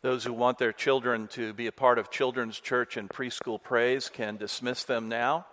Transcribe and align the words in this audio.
Those 0.00 0.22
who 0.22 0.32
want 0.32 0.58
their 0.58 0.72
children 0.72 1.26
to 1.32 1.52
be 1.52 1.66
a 1.66 1.72
part 1.72 1.98
of 1.98 2.08
children's 2.08 2.60
church 2.60 2.96
and 2.96 3.08
preschool 3.08 3.60
praise 3.60 4.08
can 4.08 4.36
dismiss 4.36 4.84
them 4.84 5.08
now. 5.08 5.44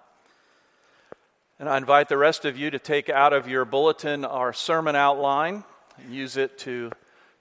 And 1.58 1.68
I 1.68 1.78
invite 1.78 2.10
the 2.10 2.18
rest 2.18 2.46
of 2.46 2.56
you 2.56 2.70
to 2.70 2.78
take 2.78 3.10
out 3.10 3.34
of 3.34 3.48
your 3.48 3.66
bulletin 3.66 4.24
our 4.24 4.54
sermon 4.54 4.96
outline 4.96 5.64
and 5.98 6.14
use 6.14 6.38
it 6.38 6.60
to 6.60 6.92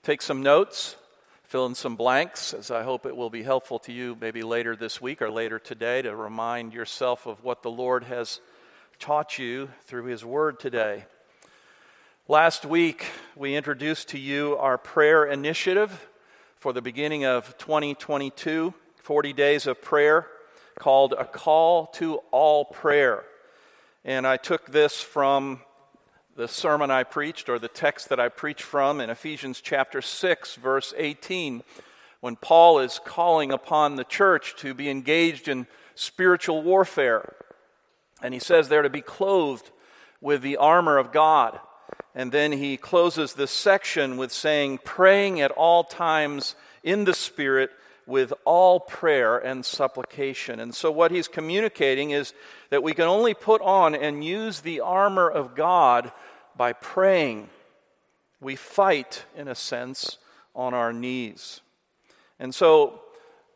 take 0.01 0.23
some 0.23 0.41
notes, 0.41 0.95
fill 1.43 1.67
in 1.67 1.75
some 1.75 1.95
blanks, 1.95 2.55
as 2.55 2.71
I 2.71 2.81
hope 2.81 3.05
it 3.05 3.15
will 3.15 3.29
be 3.29 3.43
helpful 3.43 3.77
to 3.79 3.91
you 3.91 4.17
maybe 4.19 4.41
later 4.41 4.75
this 4.75 4.99
week 4.99 5.21
or 5.21 5.29
later 5.29 5.59
today 5.59 6.01
to 6.01 6.15
remind 6.15 6.73
yourself 6.73 7.27
of 7.27 7.43
what 7.43 7.61
the 7.61 7.69
Lord 7.69 8.05
has 8.05 8.39
taught 8.97 9.37
you 9.37 9.69
through 9.83 10.05
His 10.05 10.25
Word 10.25 10.59
today. 10.59 11.05
Last 12.27 12.65
week, 12.65 13.05
we 13.35 13.55
introduced 13.55 14.09
to 14.09 14.17
you 14.17 14.57
our 14.57 14.79
prayer 14.79 15.23
initiative 15.23 16.07
for 16.65 16.73
the 16.73 16.81
beginning 16.81 17.25
of 17.25 17.55
2022, 17.59 18.73
40 18.95 19.33
days 19.33 19.67
of 19.67 19.79
prayer 19.83 20.25
called 20.79 21.13
A 21.15 21.23
Call 21.23 21.85
to 21.93 22.15
All 22.31 22.65
Prayer. 22.65 23.23
And 24.03 24.25
I 24.25 24.37
took 24.37 24.71
this 24.71 24.99
from 24.99 25.59
the 26.35 26.47
sermon 26.47 26.89
I 26.89 27.03
preached 27.03 27.49
or 27.49 27.59
the 27.59 27.67
text 27.67 28.09
that 28.09 28.19
I 28.19 28.29
preached 28.29 28.63
from 28.63 28.99
in 28.99 29.11
Ephesians 29.11 29.61
chapter 29.61 30.01
6, 30.01 30.55
verse 30.55 30.91
18, 30.97 31.61
when 32.19 32.35
Paul 32.35 32.79
is 32.79 32.99
calling 33.05 33.51
upon 33.51 33.95
the 33.95 34.03
church 34.03 34.55
to 34.55 34.73
be 34.73 34.89
engaged 34.89 35.47
in 35.47 35.67
spiritual 35.93 36.63
warfare. 36.63 37.35
And 38.23 38.33
he 38.33 38.39
says 38.39 38.69
they're 38.69 38.81
to 38.81 38.89
be 38.89 39.01
clothed 39.01 39.69
with 40.19 40.41
the 40.41 40.57
armor 40.57 40.97
of 40.97 41.11
God 41.11 41.59
and 42.15 42.31
then 42.31 42.53
he 42.53 42.77
closes 42.77 43.33
this 43.33 43.51
section 43.51 44.15
with 44.15 44.31
saying, 44.31 44.79
praying 44.85 45.41
at 45.41 45.51
all 45.51 45.83
times 45.83 46.55
in 46.81 47.03
the 47.03 47.13
Spirit 47.13 47.71
with 48.07 48.31
all 48.45 48.79
prayer 48.79 49.37
and 49.37 49.65
supplication. 49.65 50.59
And 50.59 50.73
so, 50.73 50.91
what 50.91 51.11
he's 51.11 51.27
communicating 51.27 52.11
is 52.11 52.33
that 52.69 52.83
we 52.83 52.93
can 52.93 53.05
only 53.05 53.33
put 53.33 53.61
on 53.61 53.95
and 53.95 54.23
use 54.23 54.61
the 54.61 54.79
armor 54.79 55.29
of 55.29 55.55
God 55.55 56.11
by 56.55 56.71
praying. 56.71 57.49
We 58.39 58.55
fight, 58.55 59.25
in 59.35 59.47
a 59.47 59.55
sense, 59.55 60.17
on 60.55 60.73
our 60.73 60.93
knees. 60.93 61.61
And 62.39 62.53
so, 62.53 63.01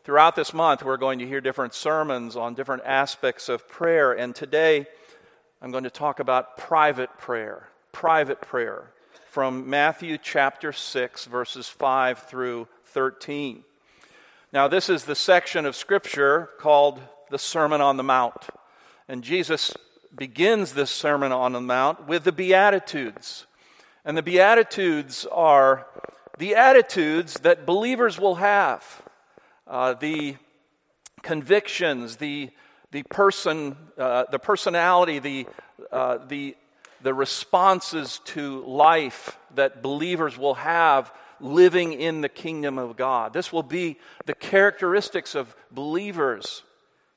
throughout 0.03 0.36
this 0.36 0.53
month, 0.53 0.83
we're 0.83 0.97
going 0.97 1.19
to 1.19 1.27
hear 1.27 1.39
different 1.39 1.73
sermons 1.73 2.36
on 2.36 2.55
different 2.55 2.83
aspects 2.86 3.47
of 3.47 3.69
prayer. 3.69 4.11
And 4.11 4.36
today, 4.36 4.88
I'm 5.61 5.71
going 5.71 5.83
to 5.83 5.89
talk 5.89 6.19
about 6.19 6.58
private 6.58 7.16
prayer 7.17 7.69
private 8.00 8.39
prayer 8.39 8.94
from 9.30 9.69
Matthew 9.69 10.17
chapter 10.17 10.72
6, 10.72 11.25
verses 11.25 11.67
5 11.67 12.19
through 12.19 12.69
13. 12.86 13.66
Now, 14.53 14.69
this 14.69 14.88
is 14.89 15.03
the 15.03 15.16
section 15.16 15.66
of 15.66 15.75
Scripture 15.75 16.47
called 16.61 17.02
the 17.30 17.38
Sermon 17.38 17.81
on 17.81 17.97
the 17.97 18.03
Mount. 18.03 18.47
And 19.09 19.22
Jesus 19.22 19.73
begins 20.16 20.72
this 20.72 20.89
Sermon 20.89 21.33
on 21.33 21.52
the 21.52 21.59
Mount 21.59 22.08
with 22.08 22.23
the 22.23 22.31
Beatitudes. 22.31 23.47
And 24.05 24.16
the 24.16 24.23
Beatitudes 24.23 25.25
are 25.30 25.86
the 26.38 26.55
attitudes 26.55 27.33
that 27.42 27.66
believers 27.66 28.17
will 28.17 28.36
have, 28.36 29.02
uh, 29.67 29.95
the 29.95 30.38
convictions, 31.22 32.16
the, 32.16 32.50
the 32.92 33.03
person, 33.03 33.75
uh, 33.97 34.23
the 34.31 34.39
personality, 34.39 35.20
the, 35.20 35.47
uh, 35.92 36.20
the 36.25 36.55
the 37.02 37.14
responses 37.14 38.19
to 38.25 38.64
life 38.66 39.38
that 39.55 39.81
believers 39.81 40.38
will 40.38 40.55
have 40.55 41.11
living 41.39 41.94
in 41.94 42.22
the 42.22 42.30
kingdom 42.30 42.78
of 42.78 42.97
God. 42.97 43.33
This 43.33 43.53
will 43.53 43.64
be 43.64 43.97
the 44.25 44.33
characteristics 44.33 45.36
of 45.36 45.55
believers 45.72 46.64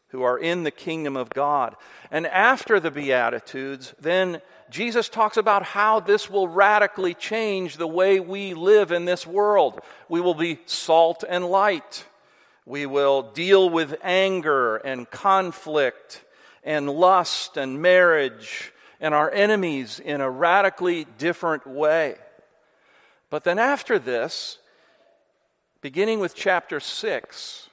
who 0.08 0.22
are 0.22 0.38
in 0.38 0.62
the 0.62 0.70
kingdom 0.70 1.16
of 1.16 1.30
God. 1.30 1.74
And 2.10 2.26
after 2.26 2.78
the 2.78 2.90
Beatitudes, 2.90 3.94
then 4.00 4.42
Jesus 4.70 5.08
talks 5.08 5.36
about 5.36 5.62
how 5.62 6.00
this 6.00 6.30
will 6.30 6.48
radically 6.48 7.14
change 7.14 7.76
the 7.76 7.88
way 7.88 8.20
we 8.20 8.54
live 8.54 8.92
in 8.92 9.06
this 9.06 9.26
world. 9.26 9.80
We 10.08 10.20
will 10.20 10.34
be 10.34 10.60
salt 10.66 11.24
and 11.28 11.46
light. 11.46 12.04
We 12.66 12.86
will 12.86 13.22
deal 13.22 13.70
with 13.70 13.96
anger 14.02 14.76
and 14.76 15.10
conflict 15.10 16.24
and 16.62 16.88
lust 16.88 17.56
and 17.56 17.82
marriage 17.82 18.72
and 19.02 19.14
our 19.14 19.30
enemies 19.32 20.00
in 20.00 20.20
a 20.20 20.30
radically 20.30 21.06
different 21.18 21.66
way. 21.66 22.14
But 23.28 23.42
then 23.42 23.58
after 23.58 23.98
this, 23.98 24.58
beginning 25.80 26.20
with 26.20 26.36
chapter 26.36 26.78
6, 26.78 27.68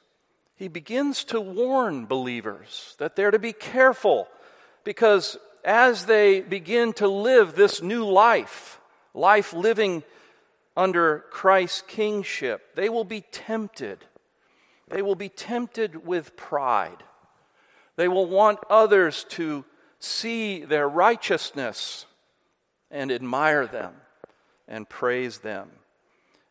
he 0.56 0.68
begins 0.68 1.24
to 1.26 1.40
warn 1.40 2.08
believers 2.08 2.96
that 2.98 3.16
they're 3.16 3.32
to 3.32 3.40
be 3.40 3.54
careful 3.54 4.28
because 4.84 5.38
as 5.64 6.08
they 6.08 6.42
begin 6.42 6.94
to 6.94 7.08
live 7.08 7.54
this 7.54 7.82
new 7.82 8.06
life, 8.06 8.80
life 9.14 9.54
living 9.54 10.04
under 10.76 11.26
Christ's 11.30 11.84
kingship, 11.84 12.76
they 12.76 12.90
will 12.90 13.04
be 13.04 13.22
tempted. 13.32 14.04
They 14.88 15.04
will 15.04 15.16
be 15.16 15.30
tempted 15.30 16.08
with 16.08 16.36
pride. 16.36 17.04
They 17.98 18.08
will 18.08 18.26
want 18.26 18.60
others 18.68 19.26
to 19.30 19.64
see 20.00 20.64
their 20.64 20.88
righteousness 20.88 22.06
and 22.90 23.12
admire 23.12 23.68
them 23.68 23.94
and 24.68 24.88
praise 24.88 25.40
them. 25.40 25.70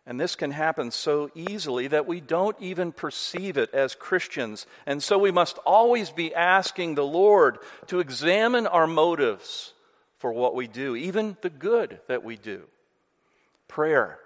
And 0.06 0.18
this 0.18 0.36
can 0.36 0.52
happen 0.52 0.90
so 0.90 1.30
easily 1.34 1.86
that 1.88 2.06
we 2.06 2.22
don't 2.22 2.56
even 2.60 2.92
perceive 2.92 3.58
it 3.58 3.74
as 3.74 3.94
Christians. 3.94 4.66
And 4.86 5.02
so 5.02 5.18
we 5.18 5.30
must 5.30 5.58
always 5.58 6.10
be 6.10 6.34
asking 6.34 6.94
the 6.94 7.04
Lord 7.04 7.58
to 7.88 8.00
examine 8.00 8.66
our 8.66 8.86
motives 8.86 9.74
for 10.16 10.32
what 10.32 10.54
we 10.54 10.66
do, 10.66 10.96
even 10.96 11.36
the 11.42 11.50
good 11.50 12.00
that 12.08 12.24
we 12.24 12.36
do. 12.36 12.62
Prayer 13.68 14.18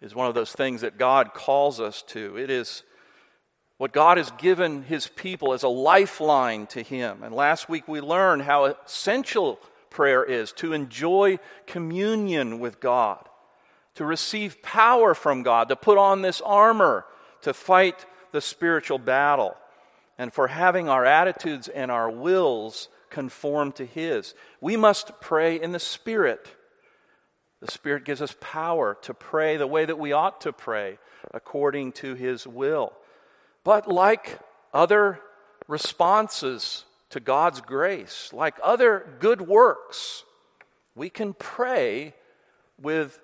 is 0.00 0.14
one 0.14 0.28
of 0.28 0.34
those 0.34 0.52
things 0.52 0.82
that 0.82 0.98
God 0.98 1.34
calls 1.34 1.80
us 1.80 2.02
to. 2.08 2.38
It 2.38 2.48
is 2.48 2.84
what 3.78 3.92
God 3.92 4.18
has 4.18 4.30
given 4.32 4.82
his 4.82 5.08
people 5.08 5.52
as 5.52 5.62
a 5.62 5.68
lifeline 5.68 6.66
to 6.68 6.82
him. 6.82 7.22
And 7.22 7.34
last 7.34 7.68
week 7.68 7.88
we 7.88 8.00
learned 8.00 8.42
how 8.42 8.66
essential 8.66 9.58
prayer 9.90 10.24
is 10.24 10.52
to 10.52 10.72
enjoy 10.72 11.38
communion 11.66 12.60
with 12.60 12.80
God, 12.80 13.28
to 13.94 14.04
receive 14.04 14.62
power 14.62 15.14
from 15.14 15.42
God, 15.42 15.68
to 15.68 15.76
put 15.76 15.98
on 15.98 16.22
this 16.22 16.40
armor 16.40 17.04
to 17.44 17.52
fight 17.52 18.06
the 18.32 18.40
spiritual 18.40 18.98
battle, 18.98 19.54
and 20.18 20.32
for 20.32 20.48
having 20.48 20.88
our 20.88 21.04
attitudes 21.04 21.68
and 21.68 21.90
our 21.90 22.10
wills 22.10 22.88
conform 23.10 23.70
to 23.72 23.84
his. 23.84 24.34
We 24.60 24.76
must 24.76 25.20
pray 25.20 25.60
in 25.60 25.72
the 25.72 25.78
Spirit. 25.78 26.50
The 27.60 27.70
Spirit 27.70 28.04
gives 28.04 28.22
us 28.22 28.34
power 28.40 28.96
to 29.02 29.14
pray 29.14 29.56
the 29.56 29.66
way 29.66 29.84
that 29.84 29.98
we 29.98 30.12
ought 30.12 30.40
to 30.42 30.52
pray 30.52 30.98
according 31.32 31.92
to 31.92 32.14
his 32.14 32.46
will. 32.46 32.92
But 33.64 33.88
like 33.88 34.38
other 34.72 35.20
responses 35.66 36.84
to 37.10 37.20
God's 37.20 37.60
grace, 37.60 38.30
like 38.32 38.56
other 38.62 39.16
good 39.20 39.40
works, 39.40 40.24
we 40.94 41.08
can 41.10 41.32
pray 41.32 42.14
with 42.80 43.18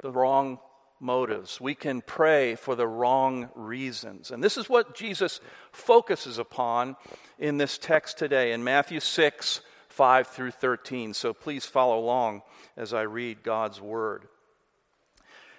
the 0.00 0.10
wrong 0.10 0.58
motives. 1.00 1.60
We 1.60 1.74
can 1.74 2.00
pray 2.00 2.54
for 2.54 2.74
the 2.74 2.86
wrong 2.86 3.50
reasons. 3.54 4.30
And 4.30 4.42
this 4.42 4.56
is 4.56 4.68
what 4.68 4.94
Jesus 4.94 5.40
focuses 5.70 6.38
upon 6.38 6.96
in 7.38 7.58
this 7.58 7.78
text 7.78 8.18
today 8.18 8.52
in 8.52 8.64
Matthew 8.64 9.00
6, 9.00 9.60
5 9.88 10.26
through 10.26 10.50
13. 10.50 11.14
So 11.14 11.32
please 11.32 11.66
follow 11.66 11.98
along 11.98 12.42
as 12.76 12.92
I 12.92 13.02
read 13.02 13.42
God's 13.42 13.80
word. 13.80 14.26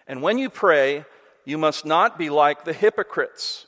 And 0.08 0.22
when 0.22 0.38
you 0.38 0.50
pray, 0.50 1.06
you 1.46 1.58
must 1.58 1.86
not 1.86 2.18
be 2.18 2.30
like 2.30 2.66
the 2.66 2.74
hypocrites 2.74 3.68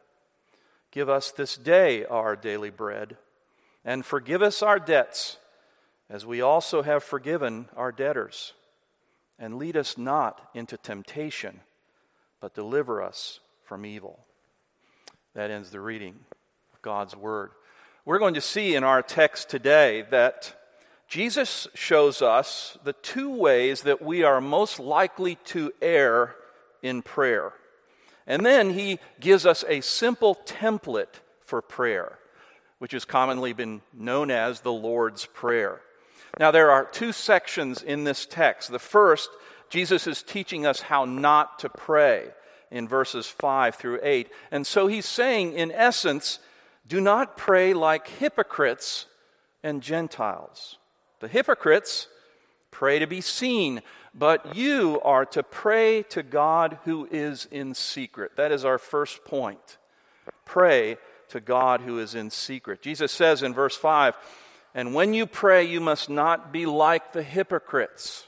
Give 0.91 1.07
us 1.07 1.31
this 1.31 1.55
day 1.55 2.05
our 2.05 2.35
daily 2.35 2.69
bread, 2.69 3.17
and 3.85 4.05
forgive 4.05 4.41
us 4.41 4.61
our 4.61 4.77
debts, 4.77 5.37
as 6.09 6.25
we 6.25 6.41
also 6.41 6.81
have 6.81 7.03
forgiven 7.03 7.69
our 7.77 7.91
debtors. 7.91 8.53
And 9.39 9.57
lead 9.57 9.77
us 9.77 9.97
not 9.97 10.49
into 10.53 10.77
temptation, 10.77 11.61
but 12.41 12.53
deliver 12.53 13.01
us 13.01 13.39
from 13.63 13.85
evil. 13.85 14.19
That 15.33 15.49
ends 15.49 15.71
the 15.71 15.79
reading 15.79 16.15
of 16.73 16.81
God's 16.81 17.15
Word. 17.15 17.51
We're 18.03 18.19
going 18.19 18.33
to 18.33 18.41
see 18.41 18.75
in 18.75 18.83
our 18.83 19.01
text 19.01 19.49
today 19.49 20.03
that 20.11 20.55
Jesus 21.07 21.67
shows 21.73 22.21
us 22.21 22.77
the 22.83 22.93
two 22.93 23.29
ways 23.29 23.83
that 23.83 24.01
we 24.01 24.23
are 24.23 24.41
most 24.41 24.79
likely 24.79 25.35
to 25.45 25.71
err 25.81 26.35
in 26.81 27.01
prayer. 27.01 27.53
And 28.27 28.45
then 28.45 28.71
he 28.71 28.99
gives 29.19 29.45
us 29.45 29.63
a 29.67 29.81
simple 29.81 30.35
template 30.45 31.21
for 31.39 31.61
prayer, 31.61 32.19
which 32.79 32.91
has 32.91 33.05
commonly 33.05 33.53
been 33.53 33.81
known 33.93 34.31
as 34.31 34.61
the 34.61 34.71
Lord's 34.71 35.25
Prayer. 35.25 35.81
Now, 36.39 36.51
there 36.51 36.71
are 36.71 36.85
two 36.85 37.11
sections 37.11 37.83
in 37.83 38.03
this 38.03 38.25
text. 38.25 38.71
The 38.71 38.79
first, 38.79 39.29
Jesus 39.69 40.07
is 40.07 40.23
teaching 40.23 40.65
us 40.65 40.81
how 40.81 41.05
not 41.05 41.59
to 41.59 41.69
pray 41.69 42.29
in 42.69 42.87
verses 42.87 43.27
5 43.27 43.75
through 43.75 43.99
8. 44.01 44.29
And 44.49 44.65
so 44.65 44.87
he's 44.87 45.05
saying, 45.05 45.53
in 45.53 45.71
essence, 45.71 46.39
do 46.87 47.01
not 47.01 47.37
pray 47.37 47.73
like 47.73 48.07
hypocrites 48.07 49.07
and 49.61 49.81
Gentiles. 49.81 50.77
The 51.19 51.27
hypocrites 51.27 52.07
pray 52.71 52.99
to 52.99 53.07
be 53.07 53.21
seen 53.21 53.81
but 54.13 54.55
you 54.55 54.99
are 55.03 55.25
to 55.27 55.43
pray 55.43 56.03
to 56.03 56.23
God 56.23 56.79
who 56.83 57.07
is 57.11 57.47
in 57.51 57.73
secret. 57.73 58.35
That 58.35 58.51
is 58.51 58.65
our 58.65 58.77
first 58.77 59.23
point. 59.23 59.77
Pray 60.45 60.97
to 61.29 61.39
God 61.39 61.81
who 61.81 61.97
is 61.97 62.13
in 62.13 62.29
secret. 62.29 62.81
Jesus 62.81 63.11
says 63.11 63.41
in 63.41 63.53
verse 63.53 63.75
5 63.75 64.15
And 64.75 64.93
when 64.93 65.13
you 65.13 65.25
pray, 65.25 65.63
you 65.63 65.79
must 65.79 66.09
not 66.09 66.51
be 66.51 66.65
like 66.65 67.13
the 67.13 67.23
hypocrites. 67.23 68.27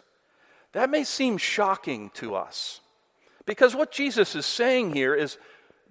That 0.72 0.90
may 0.90 1.04
seem 1.04 1.38
shocking 1.38 2.10
to 2.16 2.36
us 2.36 2.80
because 3.46 3.76
what 3.76 3.92
Jesus 3.92 4.36
is 4.36 4.46
saying 4.46 4.94
here 4.94 5.14
is 5.14 5.38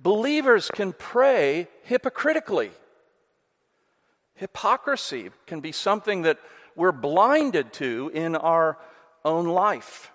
believers 0.00 0.70
can 0.72 0.92
pray 0.92 1.68
hypocritically. 1.84 2.70
Hypocrisy 4.34 5.30
can 5.46 5.60
be 5.60 5.70
something 5.70 6.22
that 6.22 6.38
we're 6.74 6.92
blinded 6.92 7.72
to 7.74 8.10
in 8.14 8.34
our 8.34 8.78
own 9.24 9.46
life. 9.46 10.10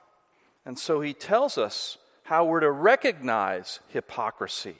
And 0.65 0.77
so 0.77 1.01
he 1.01 1.13
tells 1.13 1.57
us 1.57 1.97
how 2.23 2.45
we're 2.45 2.59
to 2.59 2.71
recognize 2.71 3.79
hypocrisy. 3.89 4.75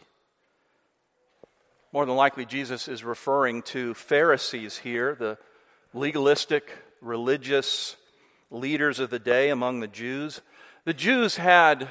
More 1.94 2.06
than 2.06 2.16
likely, 2.16 2.46
Jesus 2.46 2.88
is 2.88 3.04
referring 3.04 3.62
to 3.64 3.94
Pharisees 3.94 4.78
here, 4.78 5.16
the 5.16 5.38
legalistic, 5.94 6.72
religious 7.02 7.96
leaders 8.52 9.00
of 9.00 9.10
the 9.10 9.20
day 9.20 9.50
among 9.50 9.80
the 9.80 9.88
Jews. 9.88 10.42
The 10.84 10.94
Jews 10.94 11.38
had 11.38 11.88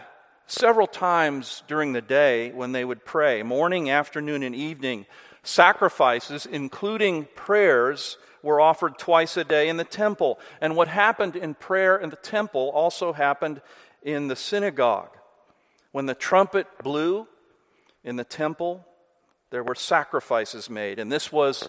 several 0.47 0.87
times 0.87 1.63
during 1.67 1.93
the 1.93 2.03
day 2.03 2.53
when 2.53 2.73
they 2.73 2.85
would 2.85 3.05
pray, 3.05 3.43
morning, 3.43 3.91
afternoon, 3.91 4.43
and 4.43 4.55
evening, 4.55 5.07
sacrifices, 5.43 6.47
including 6.47 7.27
prayers 7.35 8.19
were 8.47 8.61
offered 8.61 8.97
twice 8.97 9.37
a 9.37 9.45
day 9.45 9.69
in 9.69 9.77
the 9.77 9.85
temple. 9.85 10.39
And 10.61 10.77
what 10.77 10.89
happened 10.89 11.37
in 11.37 11.55
prayer 11.55 11.97
in 11.97 12.11
the 12.11 12.17
temple 12.17 12.71
also 12.73 13.13
happened 13.13 13.61
in 14.03 14.29
the 14.29 14.37
synagogue. 14.37 15.11
When 15.93 16.07
the 16.07 16.15
trumpet 16.15 16.67
blew 16.83 17.27
in 18.05 18.17
the 18.17 18.25
temple, 18.25 18.87
there 19.51 19.65
were 19.65 19.75
sacrifices 19.75 20.71
made. 20.71 20.99
And 20.99 21.11
this 21.11 21.33
was 21.33 21.69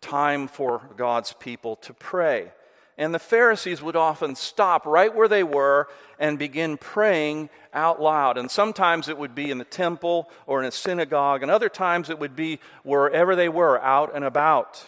time 0.00 0.48
for 0.48 0.90
God's 0.96 1.34
people 1.34 1.76
to 1.76 1.92
pray. 1.92 2.50
And 2.98 3.14
the 3.14 3.18
Pharisees 3.18 3.82
would 3.82 3.96
often 3.96 4.34
stop 4.36 4.86
right 4.86 5.14
where 5.14 5.28
they 5.28 5.42
were 5.42 5.86
and 6.18 6.38
begin 6.38 6.78
praying 6.78 7.50
out 7.74 8.00
loud. 8.00 8.38
And 8.38 8.50
sometimes 8.50 9.08
it 9.08 9.18
would 9.18 9.34
be 9.34 9.50
in 9.50 9.58
the 9.58 9.64
temple 9.64 10.30
or 10.46 10.60
in 10.60 10.66
a 10.66 10.72
synagogue, 10.72 11.42
and 11.42 11.50
other 11.50 11.68
times 11.68 12.08
it 12.08 12.18
would 12.18 12.34
be 12.34 12.58
wherever 12.84 13.36
they 13.36 13.50
were, 13.50 13.78
out 13.82 14.12
and 14.14 14.24
about. 14.24 14.82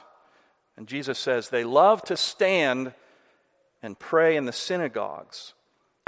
And 0.79 0.87
Jesus 0.87 1.19
says 1.19 1.49
they 1.49 1.65
love 1.65 2.03
to 2.03 2.17
stand 2.17 2.95
and 3.83 3.99
pray 3.99 4.37
in 4.37 4.45
the 4.45 4.53
synagogues 4.53 5.55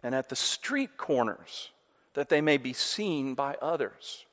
and 0.05 0.15
at 0.15 0.29
the 0.29 0.37
street 0.37 0.97
corners 0.97 1.73
that 2.15 2.29
they 2.29 2.41
may 2.41 2.57
be 2.57 2.73
seen 2.73 3.35
by 3.35 3.57
others. 3.61 4.27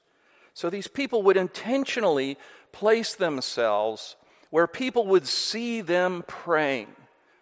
So 0.54 0.70
these 0.70 0.88
people 0.88 1.24
would 1.24 1.38
intentionally 1.38 2.38
place 2.72 3.16
themselves 3.16 4.16
where 4.52 4.68
people 4.68 5.08
would 5.08 5.26
see 5.26 5.82
them 5.82 6.24
praying 6.28 6.96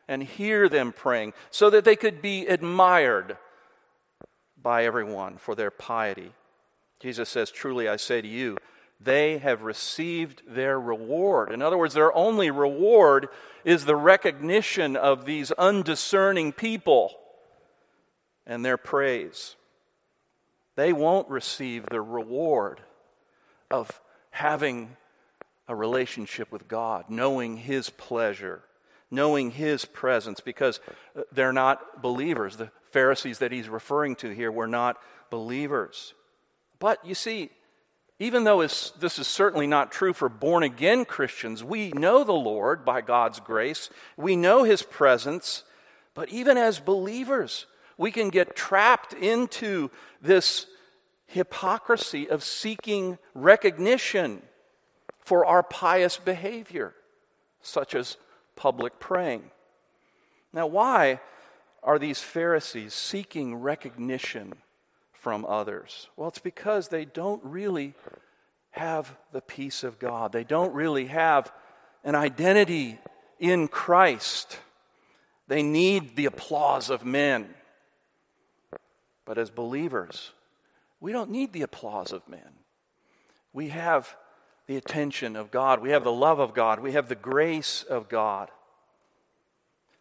and 0.07 0.23
hear 0.23 0.69
them 0.69 0.93
praying 0.93 1.33
so 1.51 1.69
that 1.71 1.83
they 1.83 1.97
could 1.97 2.21
be 2.21 2.47
admired 2.47 3.35
by 4.61 4.85
everyone 4.85 5.35
for 5.35 5.53
their 5.53 5.69
piety. 5.69 6.31
Jesus 7.01 7.27
says, 7.27 7.51
Truly 7.51 7.89
I 7.89 7.97
say 7.97 8.21
to 8.21 8.27
you, 8.27 8.55
they 8.99 9.37
have 9.37 9.61
received 9.61 10.41
their 10.47 10.79
reward. 10.79 11.51
In 11.51 11.61
other 11.61 11.77
words, 11.77 11.93
their 11.93 12.15
only 12.15 12.49
reward 12.49 13.27
is 13.63 13.85
the 13.85 13.95
recognition 13.95 14.95
of 14.95 15.25
these 15.25 15.51
undiscerning 15.53 16.53
people 16.53 17.11
and 18.45 18.63
their 18.63 18.77
praise. 18.77 19.55
They 20.75 20.93
won't 20.93 21.29
receive 21.29 21.85
the 21.85 22.01
reward 22.01 22.81
of 23.71 24.01
having 24.31 24.95
a 25.67 25.75
relationship 25.75 26.51
with 26.51 26.67
God, 26.67 27.05
knowing 27.09 27.57
His 27.57 27.89
pleasure, 27.89 28.61
knowing 29.09 29.51
His 29.51 29.85
presence, 29.85 30.39
because 30.41 30.79
uh, 31.17 31.21
they're 31.31 31.53
not 31.53 32.01
believers. 32.01 32.57
The 32.57 32.71
Pharisees 32.91 33.39
that 33.39 33.51
he's 33.51 33.67
referring 33.67 34.15
to 34.17 34.29
here 34.29 34.51
were 34.51 34.67
not 34.67 34.97
believers. 35.29 36.13
But 36.79 37.03
you 37.05 37.15
see, 37.15 37.49
even 38.19 38.45
though 38.45 38.61
this 38.61 39.19
is 39.19 39.27
certainly 39.27 39.67
not 39.67 39.91
true 39.91 40.13
for 40.13 40.29
born 40.29 40.63
again 40.63 41.03
Christians, 41.03 41.63
we 41.63 41.91
know 41.91 42.23
the 42.23 42.31
Lord 42.31 42.85
by 42.85 43.01
God's 43.01 43.39
grace, 43.39 43.89
we 44.15 44.35
know 44.35 44.63
His 44.63 44.81
presence, 44.81 45.63
but 46.13 46.29
even 46.29 46.57
as 46.57 46.79
believers, 46.79 47.65
we 47.97 48.11
can 48.11 48.29
get 48.29 48.55
trapped 48.55 49.13
into 49.13 49.91
this 50.21 50.67
hypocrisy 51.27 52.29
of 52.29 52.43
seeking 52.43 53.17
recognition 53.33 54.41
for 55.19 55.45
our 55.45 55.63
pious 55.63 56.17
behavior, 56.17 56.93
such 57.61 57.95
as 57.95 58.15
public 58.55 58.99
praying. 58.99 59.43
Now, 60.53 60.67
why 60.67 61.19
are 61.83 61.99
these 61.99 62.21
Pharisees 62.21 62.93
seeking 62.93 63.55
recognition 63.55 64.53
from 65.25 65.43
others? 65.43 66.07
Well, 66.15 66.27
it's 66.27 66.37
because 66.37 66.89
they 66.89 67.03
don't 67.03 67.43
really 67.43 67.95
have 68.69 69.17
the 69.31 69.41
peace 69.41 69.83
of 69.83 69.97
God. 69.97 70.31
They 70.31 70.43
don't 70.43 70.71
really 70.75 71.07
have 71.07 71.51
an 72.03 72.13
identity 72.13 72.99
in 73.39 73.67
Christ. 73.67 74.59
They 75.47 75.63
need 75.63 76.15
the 76.15 76.27
applause 76.27 76.91
of 76.91 77.03
men. 77.03 77.55
But 79.25 79.39
as 79.39 79.49
believers, 79.49 80.31
we 80.99 81.11
don't 81.11 81.31
need 81.31 81.53
the 81.53 81.63
applause 81.63 82.13
of 82.13 82.29
men. 82.29 82.59
We 83.51 83.69
have 83.69 84.15
the 84.67 84.77
attention 84.77 85.35
of 85.35 85.49
God, 85.49 85.81
we 85.81 85.89
have 85.89 86.03
the 86.03 86.11
love 86.11 86.37
of 86.37 86.53
God, 86.53 86.79
we 86.79 86.91
have 86.91 87.09
the 87.09 87.15
grace 87.15 87.81
of 87.81 88.09
God. 88.09 88.51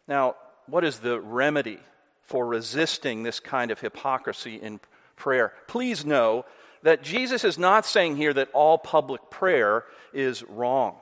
Now, 0.07 0.35
what 0.67 0.83
is 0.83 0.99
the 0.99 1.19
remedy 1.19 1.79
for 2.21 2.45
resisting 2.45 3.23
this 3.23 3.39
kind 3.39 3.71
of 3.71 3.79
hypocrisy 3.79 4.57
in 4.57 4.79
prayer. 5.15 5.53
Please 5.67 6.05
know 6.05 6.45
that 6.85 7.01
Jesus 7.01 7.43
is 7.43 7.57
not 7.57 7.83
saying 7.85 8.15
here 8.15 8.31
that 8.33 8.49
all 8.53 8.77
public 8.77 9.31
prayer 9.31 9.85
is 10.13 10.43
wrong. 10.43 10.95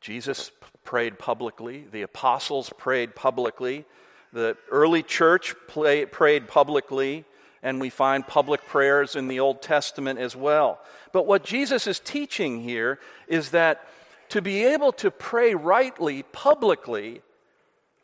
Jesus 0.00 0.50
prayed 0.84 1.16
publicly, 1.16 1.86
the 1.90 2.02
apostles 2.02 2.72
prayed 2.76 3.14
publicly, 3.14 3.84
the 4.32 4.56
early 4.70 5.04
church 5.04 5.54
play, 5.68 6.04
prayed 6.06 6.48
publicly, 6.48 7.24
and 7.62 7.80
we 7.80 7.88
find 7.88 8.26
public 8.26 8.66
prayers 8.66 9.16
in 9.16 9.28
the 9.28 9.40
Old 9.40 9.62
Testament 9.62 10.18
as 10.18 10.34
well. 10.34 10.80
But 11.12 11.26
what 11.26 11.44
Jesus 11.44 11.86
is 11.86 12.00
teaching 12.00 12.62
here 12.62 12.98
is 13.28 13.50
that 13.50 13.86
to 14.30 14.42
be 14.42 14.64
able 14.64 14.92
to 14.94 15.12
pray 15.12 15.54
rightly 15.54 16.24
publicly, 16.24 17.22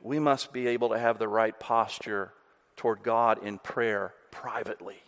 we 0.01 0.21
must 0.21 0.53
be 0.53 0.69
able 0.69 0.91
to 0.91 0.99
have 0.99 1.19
the 1.19 1.29
right 1.29 1.59
posture 1.59 2.33
toward 2.77 3.03
God 3.03 3.45
in 3.45 3.59
prayer 3.59 4.15
privately 4.31 5.02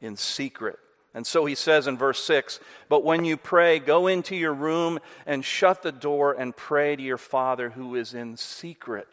in 0.00 0.16
secret. 0.16 0.78
And 1.14 1.24
so 1.24 1.44
he 1.44 1.54
says 1.54 1.86
in 1.86 1.96
verse 1.96 2.22
6 2.24 2.58
But 2.88 3.04
when 3.04 3.24
you 3.24 3.36
pray, 3.36 3.78
go 3.78 4.08
into 4.08 4.34
your 4.34 4.52
room 4.52 4.98
and 5.26 5.44
shut 5.44 5.82
the 5.82 5.92
door 5.92 6.32
and 6.32 6.56
pray 6.56 6.96
to 6.96 7.02
your 7.02 7.18
Father 7.18 7.70
who 7.70 7.94
is 7.94 8.14
in 8.14 8.36
secret. 8.36 9.08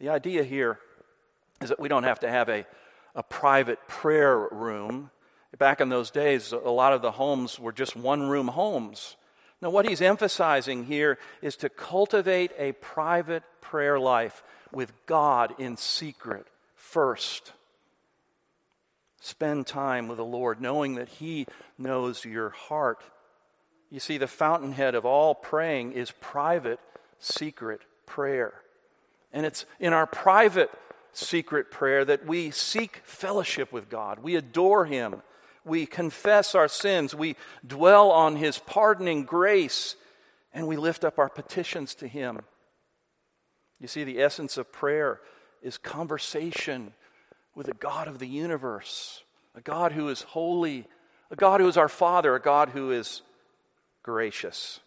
The 0.00 0.08
idea 0.08 0.42
here 0.42 0.78
is 1.60 1.68
that 1.68 1.80
we 1.80 1.88
don't 1.88 2.04
have 2.04 2.20
to 2.20 2.30
have 2.30 2.48
a, 2.48 2.66
a 3.14 3.22
private 3.22 3.86
prayer 3.86 4.36
room. 4.36 5.10
Back 5.56 5.80
in 5.80 5.88
those 5.88 6.10
days, 6.10 6.52
a 6.52 6.58
lot 6.58 6.92
of 6.92 7.02
the 7.02 7.12
homes 7.12 7.58
were 7.58 7.72
just 7.72 7.96
one 7.96 8.28
room 8.28 8.48
homes. 8.48 9.16
Now, 9.60 9.70
what 9.70 9.88
he's 9.88 10.02
emphasizing 10.02 10.84
here 10.84 11.18
is 11.42 11.56
to 11.56 11.68
cultivate 11.68 12.52
a 12.58 12.72
private 12.72 13.42
prayer 13.60 13.98
life 13.98 14.44
with 14.72 14.92
God 15.06 15.54
in 15.58 15.76
secret 15.76 16.46
first. 16.76 17.52
Spend 19.20 19.66
time 19.66 20.06
with 20.08 20.18
the 20.18 20.24
Lord, 20.24 20.60
knowing 20.60 20.94
that 20.94 21.08
He 21.08 21.46
knows 21.76 22.24
your 22.24 22.50
heart. 22.50 23.02
You 23.90 24.00
see, 24.00 24.18
the 24.18 24.28
fountainhead 24.28 24.94
of 24.94 25.04
all 25.04 25.34
praying 25.34 25.92
is 25.92 26.10
private, 26.20 26.78
secret 27.18 27.80
prayer. 28.06 28.54
And 29.32 29.44
it's 29.44 29.66
in 29.80 29.92
our 29.92 30.06
private, 30.06 30.70
secret 31.12 31.70
prayer 31.70 32.04
that 32.04 32.26
we 32.26 32.50
seek 32.50 33.02
fellowship 33.04 33.72
with 33.72 33.88
God, 33.88 34.20
we 34.20 34.36
adore 34.36 34.84
Him, 34.84 35.22
we 35.64 35.84
confess 35.84 36.54
our 36.54 36.68
sins, 36.68 37.14
we 37.14 37.36
dwell 37.66 38.10
on 38.10 38.36
His 38.36 38.58
pardoning 38.58 39.24
grace, 39.24 39.96
and 40.52 40.66
we 40.66 40.76
lift 40.76 41.04
up 41.04 41.18
our 41.18 41.28
petitions 41.28 41.94
to 41.96 42.08
Him. 42.08 42.40
You 43.80 43.88
see, 43.88 44.04
the 44.04 44.20
essence 44.20 44.56
of 44.56 44.72
prayer 44.72 45.20
is 45.62 45.76
conversation 45.76 46.92
with 47.54 47.68
a 47.68 47.74
God 47.74 48.08
of 48.08 48.18
the 48.18 48.26
universe, 48.26 49.22
a 49.54 49.60
God 49.60 49.92
who 49.92 50.08
is 50.08 50.22
holy, 50.22 50.86
a 51.30 51.36
God 51.36 51.60
who 51.60 51.68
is 51.68 51.76
our 51.76 51.88
Father, 51.88 52.34
a 52.34 52.40
God 52.40 52.70
who 52.70 52.90
is 52.90 53.22
gracious. 54.02 54.80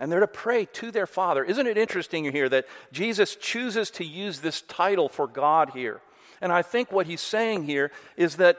And 0.00 0.12
they're 0.12 0.20
to 0.20 0.26
pray 0.26 0.66
to 0.74 0.90
their 0.90 1.06
Father. 1.06 1.44
Isn't 1.44 1.66
it 1.66 1.78
interesting 1.78 2.30
here 2.30 2.48
that 2.48 2.66
Jesus 2.92 3.36
chooses 3.36 3.90
to 3.92 4.04
use 4.04 4.40
this 4.40 4.60
title 4.62 5.08
for 5.08 5.26
God 5.26 5.70
here? 5.70 6.00
And 6.40 6.52
I 6.52 6.62
think 6.62 6.92
what 6.92 7.06
he's 7.06 7.20
saying 7.20 7.64
here 7.64 7.90
is 8.16 8.36
that 8.36 8.58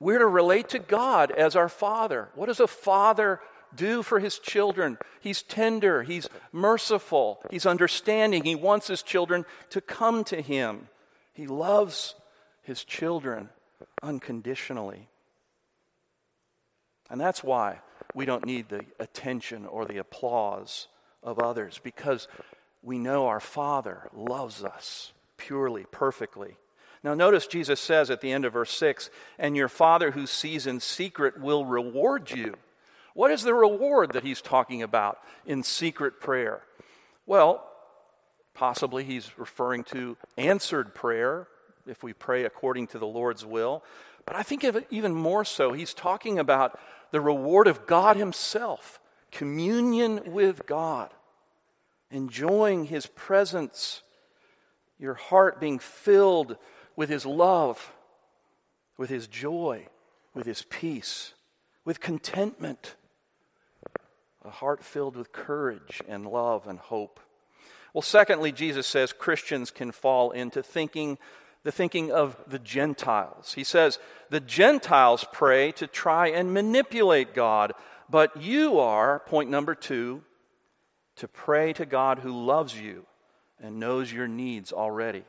we're 0.00 0.18
to 0.18 0.26
relate 0.26 0.70
to 0.70 0.78
God 0.80 1.30
as 1.30 1.54
our 1.54 1.68
Father. 1.68 2.28
What 2.34 2.46
does 2.46 2.60
a 2.60 2.66
father 2.66 3.40
do 3.74 4.02
for 4.02 4.18
his 4.18 4.38
children? 4.38 4.98
He's 5.20 5.42
tender, 5.42 6.02
he's 6.02 6.28
merciful, 6.52 7.40
he's 7.50 7.66
understanding. 7.66 8.44
He 8.44 8.54
wants 8.54 8.86
his 8.88 9.02
children 9.02 9.44
to 9.70 9.80
come 9.80 10.24
to 10.24 10.40
him. 10.40 10.88
He 11.32 11.46
loves 11.46 12.14
his 12.64 12.84
children 12.84 13.48
unconditionally. 14.02 15.08
And 17.10 17.20
that's 17.20 17.44
why 17.44 17.80
we 18.14 18.24
don't 18.24 18.46
need 18.46 18.68
the 18.68 18.84
attention 18.98 19.66
or 19.66 19.84
the 19.84 19.98
applause 19.98 20.88
of 21.22 21.38
others 21.38 21.80
because 21.82 22.28
we 22.82 22.98
know 22.98 23.26
our 23.26 23.40
Father 23.40 24.08
loves 24.12 24.64
us 24.64 25.12
purely, 25.36 25.84
perfectly. 25.90 26.56
Now, 27.02 27.14
notice 27.14 27.46
Jesus 27.46 27.80
says 27.80 28.10
at 28.10 28.20
the 28.20 28.32
end 28.32 28.46
of 28.46 28.54
verse 28.54 28.70
6 28.72 29.10
and 29.38 29.56
your 29.56 29.68
Father 29.68 30.12
who 30.12 30.26
sees 30.26 30.66
in 30.66 30.80
secret 30.80 31.38
will 31.38 31.66
reward 31.66 32.30
you. 32.30 32.54
What 33.12 33.30
is 33.30 33.42
the 33.42 33.54
reward 33.54 34.12
that 34.14 34.24
he's 34.24 34.40
talking 34.40 34.82
about 34.82 35.18
in 35.46 35.62
secret 35.62 36.20
prayer? 36.20 36.62
Well, 37.26 37.64
possibly 38.54 39.04
he's 39.04 39.38
referring 39.38 39.84
to 39.84 40.16
answered 40.36 40.94
prayer, 40.94 41.46
if 41.86 42.02
we 42.02 42.12
pray 42.12 42.44
according 42.44 42.88
to 42.88 42.98
the 42.98 43.06
Lord's 43.06 43.44
will. 43.44 43.84
But 44.26 44.36
I 44.36 44.42
think 44.42 44.64
even 44.90 45.14
more 45.14 45.44
so, 45.44 45.72
he's 45.72 45.94
talking 45.94 46.38
about 46.38 46.78
the 47.10 47.20
reward 47.20 47.66
of 47.66 47.86
God 47.86 48.16
Himself, 48.16 49.00
communion 49.30 50.32
with 50.32 50.66
God, 50.66 51.10
enjoying 52.10 52.86
His 52.86 53.06
presence, 53.06 54.02
your 54.98 55.14
heart 55.14 55.60
being 55.60 55.78
filled 55.78 56.56
with 56.96 57.08
His 57.08 57.26
love, 57.26 57.92
with 58.96 59.10
His 59.10 59.26
joy, 59.26 59.86
with 60.34 60.46
His 60.46 60.62
peace, 60.62 61.34
with 61.84 62.00
contentment, 62.00 62.96
a 64.44 64.50
heart 64.50 64.82
filled 64.82 65.16
with 65.16 65.32
courage 65.32 66.00
and 66.08 66.26
love 66.26 66.66
and 66.66 66.78
hope. 66.78 67.20
Well, 67.92 68.02
secondly, 68.02 68.50
Jesus 68.50 68.86
says 68.86 69.12
Christians 69.12 69.70
can 69.70 69.92
fall 69.92 70.32
into 70.32 70.62
thinking 70.62 71.16
the 71.64 71.72
thinking 71.72 72.12
of 72.12 72.36
the 72.46 72.58
Gentiles. 72.58 73.54
He 73.54 73.64
says, 73.64 73.98
The 74.30 74.40
Gentiles 74.40 75.26
pray 75.32 75.72
to 75.72 75.86
try 75.86 76.28
and 76.28 76.54
manipulate 76.54 77.34
God, 77.34 77.72
but 78.08 78.40
you 78.40 78.78
are, 78.78 79.20
point 79.20 79.50
number 79.50 79.74
two, 79.74 80.22
to 81.16 81.26
pray 81.26 81.72
to 81.72 81.86
God 81.86 82.20
who 82.20 82.32
loves 82.32 82.78
you 82.78 83.06
and 83.60 83.80
knows 83.80 84.12
your 84.12 84.28
needs 84.28 84.72
already. 84.72 85.24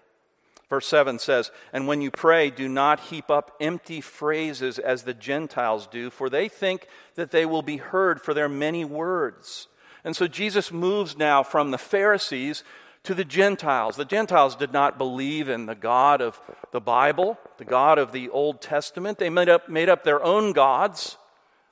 Verse 0.70 0.88
7 0.88 1.20
says, 1.20 1.52
And 1.72 1.88
when 1.88 2.02
you 2.02 2.12
pray, 2.12 2.50
do 2.50 2.68
not 2.68 3.00
heap 3.00 3.30
up 3.30 3.56
empty 3.62 4.02
phrases 4.02 4.80
as 4.80 5.04
the 5.04 5.14
Gentiles 5.14 5.88
do, 5.88 6.10
for 6.10 6.30
they 6.30 6.50
think 6.50 6.88
that 7.16 7.32
they 7.32 7.46
will 7.46 7.62
be 7.62 7.78
heard 7.78 8.22
for 8.22 8.34
their 8.34 8.50
many 8.50 8.84
words. 8.84 9.68
And 10.04 10.16
so 10.16 10.28
Jesus 10.28 10.72
moves 10.72 11.18
now 11.18 11.44
from 11.44 11.72
the 11.72 11.78
Pharisees 11.78 12.64
to 13.06 13.14
the 13.14 13.26
Gentiles. 13.26 13.96
The 13.96 14.06
Gentiles 14.06 14.56
did 14.56 14.74
not 14.74 14.98
believe 14.98 15.50
in 15.50 15.66
the 15.66 15.76
God 15.76 16.22
of 16.22 16.40
the 16.72 16.82
Bible, 16.82 17.40
the 17.58 17.66
God 17.66 17.98
of 17.98 18.12
the 18.12 18.30
Old 18.30 18.62
Testament. 18.62 19.18
They 19.18 19.30
made 19.30 19.50
up, 19.50 19.70
made 19.70 19.90
up 19.90 20.04
their 20.04 20.24
own 20.24 20.54
gods, 20.54 21.18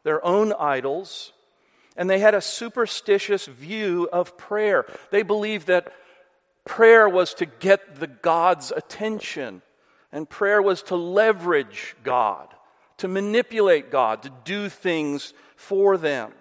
their 0.04 0.24
own 0.26 0.54
idols, 0.54 1.34
and 1.96 2.10
they 2.10 2.20
had 2.20 2.36
a 2.36 2.42
superstitious 2.42 3.46
view 3.46 4.10
of 4.12 4.38
prayer. 4.38 4.86
They 5.12 5.24
believed 5.24 5.68
that 5.68 5.92
prayer 6.66 7.08
was 7.10 7.34
to 7.36 7.46
get 7.46 8.00
the 8.00 8.08
God's 8.08 8.72
attention, 8.72 9.62
and 10.12 10.30
prayer 10.30 10.62
was 10.62 10.82
to 10.84 10.96
leverage 10.96 11.96
God, 12.04 12.48
to 12.98 13.08
manipulate 13.08 13.92
God, 13.92 14.24
to 14.24 14.32
do 14.44 14.70
things 14.70 15.34
for 15.56 15.98
them. 15.98 16.32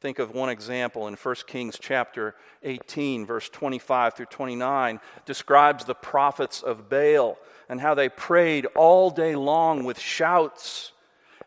Think 0.00 0.18
of 0.18 0.34
one 0.34 0.48
example 0.48 1.08
in 1.08 1.14
1 1.14 1.34
Kings 1.46 1.78
chapter 1.78 2.34
18, 2.62 3.26
verse 3.26 3.50
25 3.50 4.14
through 4.14 4.26
29, 4.26 4.98
describes 5.26 5.84
the 5.84 5.94
prophets 5.94 6.62
of 6.62 6.88
Baal 6.88 7.36
and 7.68 7.80
how 7.80 7.94
they 7.94 8.08
prayed 8.08 8.66
all 8.74 9.10
day 9.10 9.36
long 9.36 9.84
with 9.84 9.98
shouts 9.98 10.92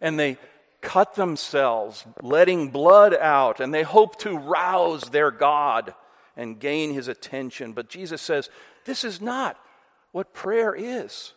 and 0.01 0.19
they 0.19 0.37
cut 0.81 1.15
themselves, 1.15 2.05
letting 2.21 2.69
blood 2.69 3.15
out, 3.15 3.59
and 3.59 3.73
they 3.73 3.83
hoped 3.83 4.19
to 4.19 4.37
rouse 4.37 5.03
their 5.03 5.31
God 5.31 5.95
and 6.35 6.59
gain 6.59 6.93
his 6.93 7.07
attention. 7.07 7.73
But 7.73 7.89
Jesus 7.89 8.21
says, 8.21 8.49
This 8.85 9.03
is 9.03 9.21
not 9.21 9.57
what 10.11 10.33
prayer 10.33 10.75
is. 10.75 11.33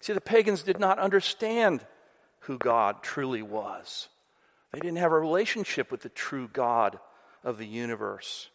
See, 0.00 0.14
the 0.14 0.20
pagans 0.20 0.62
did 0.62 0.80
not 0.80 0.98
understand 0.98 1.86
who 2.40 2.58
God 2.58 3.02
truly 3.02 3.42
was. 3.42 4.08
They 4.72 4.80
didn't 4.80 4.98
have 4.98 5.12
a 5.12 5.18
relationship 5.18 5.90
with 5.90 6.02
the 6.02 6.08
true 6.08 6.48
God 6.52 6.98
of 7.42 7.58
the 7.58 7.66
universe. 7.66 8.50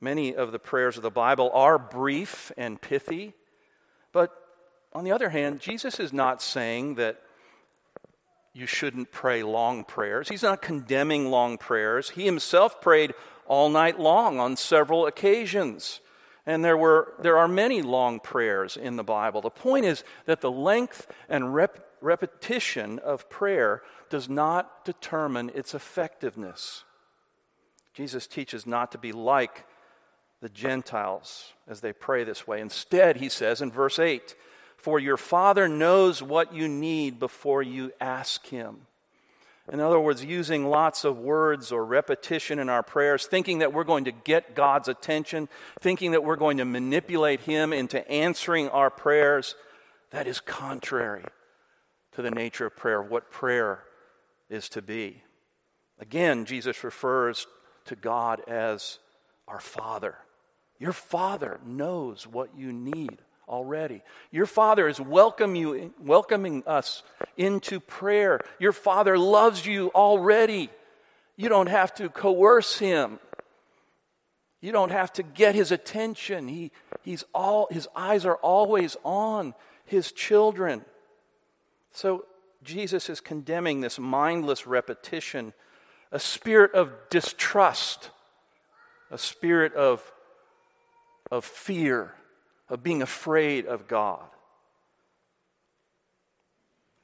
Many 0.00 0.34
of 0.34 0.52
the 0.52 0.58
prayers 0.58 0.96
of 0.96 1.02
the 1.02 1.10
Bible 1.10 1.50
are 1.52 1.78
brief 1.78 2.52
and 2.56 2.80
pithy, 2.80 3.34
but 4.12 4.30
on 4.92 5.04
the 5.04 5.12
other 5.12 5.28
hand, 5.28 5.60
Jesus 5.60 6.00
is 6.00 6.12
not 6.12 6.40
saying 6.40 6.94
that 6.96 7.20
you 8.52 8.66
shouldn't 8.66 9.12
pray 9.12 9.42
long 9.42 9.84
prayers. 9.84 10.28
He's 10.28 10.42
not 10.42 10.62
condemning 10.62 11.30
long 11.30 11.58
prayers. 11.58 12.10
He 12.10 12.24
himself 12.24 12.80
prayed 12.80 13.14
all 13.46 13.68
night 13.68 14.00
long 14.00 14.40
on 14.40 14.56
several 14.56 15.06
occasions. 15.06 16.00
And 16.46 16.64
there, 16.64 16.76
were, 16.76 17.14
there 17.20 17.38
are 17.38 17.48
many 17.48 17.82
long 17.82 18.18
prayers 18.20 18.76
in 18.76 18.96
the 18.96 19.04
Bible. 19.04 19.40
The 19.40 19.50
point 19.50 19.84
is 19.84 20.04
that 20.24 20.40
the 20.40 20.50
length 20.50 21.06
and 21.28 21.54
rep, 21.54 21.86
repetition 22.00 22.98
of 22.98 23.28
prayer 23.28 23.82
does 24.08 24.28
not 24.28 24.84
determine 24.84 25.50
its 25.54 25.74
effectiveness. 25.74 26.84
Jesus 27.92 28.26
teaches 28.26 28.66
not 28.66 28.92
to 28.92 28.98
be 28.98 29.12
like 29.12 29.66
the 30.40 30.48
Gentiles 30.48 31.52
as 31.68 31.80
they 31.80 31.92
pray 31.92 32.24
this 32.24 32.46
way. 32.46 32.60
Instead, 32.60 33.18
he 33.18 33.28
says 33.28 33.60
in 33.60 33.70
verse 33.70 33.98
8, 33.98 34.34
For 34.76 34.98
your 34.98 35.18
Father 35.18 35.68
knows 35.68 36.22
what 36.22 36.54
you 36.54 36.68
need 36.68 37.18
before 37.18 37.62
you 37.62 37.92
ask 38.00 38.46
him. 38.46 38.86
In 39.72 39.78
other 39.78 40.00
words, 40.00 40.24
using 40.24 40.66
lots 40.66 41.04
of 41.04 41.18
words 41.18 41.70
or 41.70 41.84
repetition 41.84 42.58
in 42.58 42.68
our 42.68 42.82
prayers, 42.82 43.26
thinking 43.26 43.60
that 43.60 43.72
we're 43.72 43.84
going 43.84 44.04
to 44.04 44.12
get 44.12 44.56
God's 44.56 44.88
attention, 44.88 45.48
thinking 45.80 46.10
that 46.10 46.24
we're 46.24 46.36
going 46.36 46.56
to 46.56 46.64
manipulate 46.64 47.40
Him 47.40 47.72
into 47.72 48.08
answering 48.10 48.68
our 48.68 48.90
prayers, 48.90 49.54
that 50.10 50.26
is 50.26 50.40
contrary 50.40 51.24
to 52.12 52.22
the 52.22 52.32
nature 52.32 52.66
of 52.66 52.76
prayer, 52.76 53.00
what 53.00 53.30
prayer 53.30 53.84
is 54.48 54.68
to 54.70 54.82
be. 54.82 55.22
Again, 56.00 56.46
Jesus 56.46 56.82
refers 56.82 57.46
to 57.84 57.94
God 57.94 58.42
as 58.48 58.98
our 59.46 59.60
Father. 59.60 60.16
Your 60.80 60.92
Father 60.92 61.60
knows 61.64 62.26
what 62.26 62.56
you 62.56 62.72
need 62.72 63.18
already. 63.50 64.02
Your 64.30 64.46
Father 64.46 64.88
is 64.88 65.00
welcome 65.00 65.54
you, 65.54 65.92
welcoming 66.00 66.62
us 66.66 67.02
into 67.36 67.80
prayer. 67.80 68.40
Your 68.58 68.72
Father 68.72 69.18
loves 69.18 69.66
you 69.66 69.90
already. 69.94 70.70
You 71.36 71.48
don't 71.48 71.68
have 71.68 71.92
to 71.96 72.08
coerce 72.08 72.78
Him. 72.78 73.18
You 74.60 74.72
don't 74.72 74.92
have 74.92 75.12
to 75.14 75.22
get 75.22 75.54
his 75.54 75.72
attention. 75.72 76.48
He, 76.48 76.70
he's 77.02 77.24
all, 77.34 77.68
his 77.70 77.88
eyes 77.96 78.26
are 78.26 78.36
always 78.36 78.96
on 79.04 79.54
his 79.86 80.12
children. 80.12 80.84
So 81.92 82.26
Jesus 82.62 83.08
is 83.08 83.20
condemning 83.20 83.80
this 83.80 83.98
mindless 83.98 84.66
repetition, 84.66 85.54
a 86.12 86.20
spirit 86.20 86.74
of 86.74 86.92
distrust, 87.08 88.10
a 89.10 89.16
spirit 89.16 89.72
of, 89.74 90.12
of 91.30 91.44
fear, 91.44 92.14
of 92.70 92.82
being 92.82 93.02
afraid 93.02 93.66
of 93.66 93.88
God. 93.88 94.24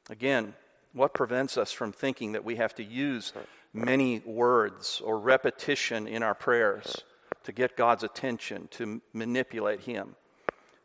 Again, 0.08 0.54
what 0.92 1.12
prevents 1.12 1.58
us 1.58 1.72
from 1.72 1.92
thinking 1.92 2.32
that 2.32 2.44
we 2.44 2.56
have 2.56 2.74
to 2.76 2.84
use 2.84 3.32
many 3.74 4.20
words 4.20 5.02
or 5.04 5.18
repetition 5.18 6.06
in 6.06 6.22
our 6.22 6.34
prayers 6.34 7.04
to 7.42 7.52
get 7.52 7.76
God's 7.76 8.04
attention, 8.04 8.68
to 8.72 9.02
manipulate 9.12 9.80
Him? 9.80 10.14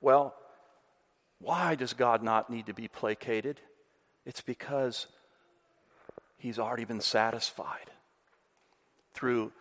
Well, 0.02 0.36
why 1.40 1.76
does 1.76 1.94
God 1.94 2.24
not 2.24 2.50
need 2.50 2.66
to 2.66 2.74
be 2.74 2.88
placated? 2.88 3.62
It's 4.26 4.42
because 4.42 5.08
He's 6.38 6.58
already 6.58 6.86
been 6.86 7.02
satisfied 7.02 7.92
through 9.14 9.52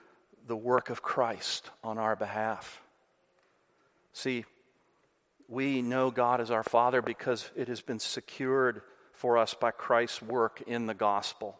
the 0.46 0.56
work 0.56 0.88
of 0.88 1.02
Christ 1.02 1.70
on 1.84 1.98
our 1.98 2.16
behalf. 2.16 2.82
See, 4.12 4.46
we 5.50 5.82
know 5.82 6.12
God 6.12 6.40
as 6.40 6.50
our 6.50 6.62
Father 6.62 7.02
because 7.02 7.50
it 7.56 7.68
has 7.68 7.80
been 7.80 7.98
secured 7.98 8.82
for 9.12 9.36
us 9.36 9.52
by 9.52 9.72
Christ's 9.72 10.22
work 10.22 10.62
in 10.66 10.86
the 10.86 10.94
gospel. 10.94 11.58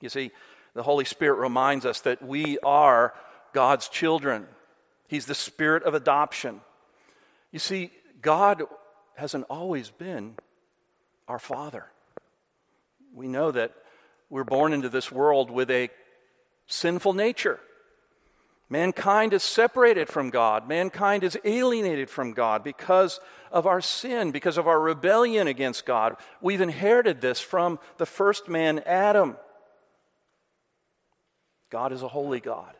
You 0.00 0.10
see, 0.10 0.30
the 0.74 0.82
Holy 0.82 1.06
Spirit 1.06 1.38
reminds 1.38 1.86
us 1.86 2.02
that 2.02 2.22
we 2.22 2.58
are 2.58 3.14
God's 3.54 3.88
children. 3.88 4.46
He's 5.08 5.24
the 5.24 5.34
spirit 5.34 5.84
of 5.84 5.94
adoption. 5.94 6.60
You 7.50 7.58
see, 7.58 7.90
God 8.20 8.62
hasn't 9.14 9.46
always 9.48 9.88
been 9.88 10.34
our 11.26 11.38
Father. 11.38 11.86
We 13.14 13.26
know 13.26 13.52
that 13.52 13.72
we're 14.28 14.44
born 14.44 14.74
into 14.74 14.90
this 14.90 15.10
world 15.10 15.50
with 15.50 15.70
a 15.70 15.88
sinful 16.66 17.14
nature. 17.14 17.58
Mankind 18.74 19.32
is 19.32 19.44
separated 19.44 20.08
from 20.08 20.30
God. 20.30 20.66
Mankind 20.66 21.22
is 21.22 21.38
alienated 21.44 22.10
from 22.10 22.32
God 22.32 22.64
because 22.64 23.20
of 23.52 23.68
our 23.68 23.80
sin, 23.80 24.32
because 24.32 24.58
of 24.58 24.66
our 24.66 24.80
rebellion 24.80 25.46
against 25.46 25.86
God. 25.86 26.16
We've 26.40 26.60
inherited 26.60 27.20
this 27.20 27.38
from 27.38 27.78
the 27.98 28.04
first 28.04 28.48
man, 28.48 28.80
Adam. 28.80 29.36
God 31.70 31.92
is 31.92 32.02
a 32.02 32.08
holy 32.08 32.40
God. 32.40 32.74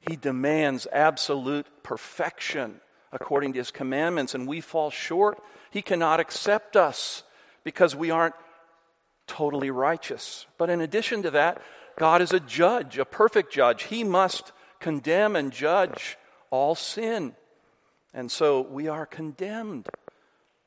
He 0.00 0.16
demands 0.16 0.88
absolute 0.90 1.68
perfection 1.84 2.80
according 3.12 3.52
to 3.52 3.60
his 3.60 3.70
commandments, 3.70 4.34
and 4.34 4.48
we 4.48 4.60
fall 4.60 4.90
short. 4.90 5.40
He 5.70 5.82
cannot 5.82 6.18
accept 6.18 6.74
us 6.74 7.22
because 7.62 7.94
we 7.94 8.10
aren't 8.10 8.34
totally 9.28 9.70
righteous. 9.70 10.46
But 10.58 10.68
in 10.68 10.80
addition 10.80 11.22
to 11.22 11.30
that, 11.30 11.62
God 11.96 12.22
is 12.22 12.32
a 12.32 12.40
judge, 12.40 12.98
a 12.98 13.04
perfect 13.04 13.52
judge. 13.52 13.84
He 13.84 14.02
must 14.02 14.50
condemn 14.82 15.36
and 15.36 15.52
judge 15.52 16.18
all 16.50 16.74
sin. 16.74 17.34
And 18.12 18.30
so 18.30 18.60
we 18.60 18.88
are 18.88 19.06
condemned 19.06 19.88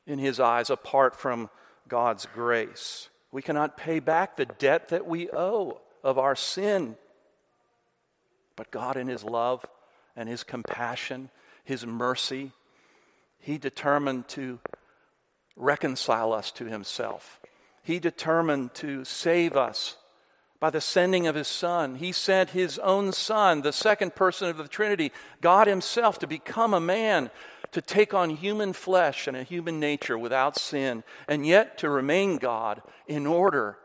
in 0.06 0.18
his 0.18 0.40
eyes 0.40 0.70
apart 0.70 1.14
from 1.14 1.48
God's 1.86 2.26
grace. 2.34 3.08
We 3.30 3.42
cannot 3.42 3.76
pay 3.76 4.00
back 4.00 4.36
the 4.36 4.46
debt 4.46 4.88
that 4.88 5.06
we 5.06 5.30
owe 5.30 5.80
of 6.02 6.18
our 6.18 6.34
sin. 6.34 6.96
But 8.56 8.70
God, 8.70 8.96
in 8.96 9.06
his 9.06 9.22
love 9.22 9.64
and 10.16 10.28
his 10.28 10.42
compassion, 10.42 11.30
his 11.62 11.86
mercy, 11.86 12.52
he 13.38 13.58
determined 13.58 14.26
to 14.28 14.58
reconcile 15.54 16.32
us 16.32 16.50
to 16.52 16.64
himself. 16.64 17.40
He 17.82 17.98
determined 17.98 18.74
to 18.74 19.04
save 19.04 19.56
us 19.56 19.96
by 20.58 20.70
the 20.70 20.80
sending 20.80 21.26
of 21.26 21.34
his 21.34 21.48
Son. 21.48 21.96
He 21.96 22.12
sent 22.12 22.50
his 22.50 22.78
own 22.78 23.12
Son, 23.12 23.62
the 23.62 23.72
second 23.72 24.14
person 24.14 24.48
of 24.48 24.56
the 24.56 24.68
Trinity, 24.68 25.12
God 25.40 25.66
Himself, 25.66 26.18
to 26.20 26.26
become 26.26 26.72
a 26.74 26.80
man, 26.80 27.30
to 27.72 27.82
take 27.82 28.14
on 28.14 28.30
human 28.30 28.72
flesh 28.72 29.26
and 29.26 29.36
a 29.36 29.42
human 29.42 29.78
nature 29.78 30.16
without 30.16 30.58
sin, 30.58 31.04
and 31.28 31.46
yet 31.46 31.78
to 31.78 31.90
remain 31.90 32.38
God 32.38 32.82
in 33.06 33.26
order 33.26 33.78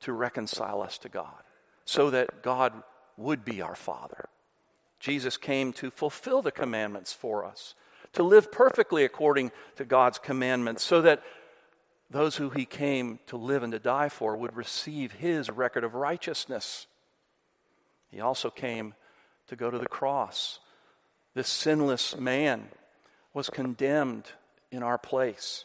to 0.00 0.12
reconcile 0.12 0.82
us 0.82 0.98
to 0.98 1.08
God, 1.08 1.42
so 1.84 2.10
that 2.10 2.42
God 2.42 2.72
would 3.16 3.44
be 3.44 3.62
our 3.62 3.74
Father. 3.74 4.28
Jesus 5.00 5.36
came 5.36 5.72
to 5.74 5.90
fulfill 5.90 6.42
the 6.42 6.52
commandments 6.52 7.12
for 7.12 7.44
us, 7.44 7.74
to 8.12 8.22
live 8.22 8.52
perfectly 8.52 9.04
according 9.04 9.50
to 9.76 9.84
God's 9.84 10.18
commandments, 10.18 10.82
so 10.82 11.02
that 11.02 11.22
those 12.10 12.36
who 12.36 12.50
he 12.50 12.64
came 12.64 13.18
to 13.26 13.36
live 13.36 13.62
and 13.62 13.72
to 13.72 13.78
die 13.78 14.08
for 14.08 14.36
would 14.36 14.56
receive 14.56 15.12
his 15.12 15.50
record 15.50 15.84
of 15.84 15.94
righteousness. 15.94 16.86
He 18.10 18.20
also 18.20 18.50
came 18.50 18.94
to 19.48 19.56
go 19.56 19.70
to 19.70 19.78
the 19.78 19.88
cross. 19.88 20.60
This 21.34 21.48
sinless 21.48 22.16
man 22.16 22.68
was 23.34 23.50
condemned 23.50 24.24
in 24.70 24.82
our 24.82 24.98
place. 24.98 25.64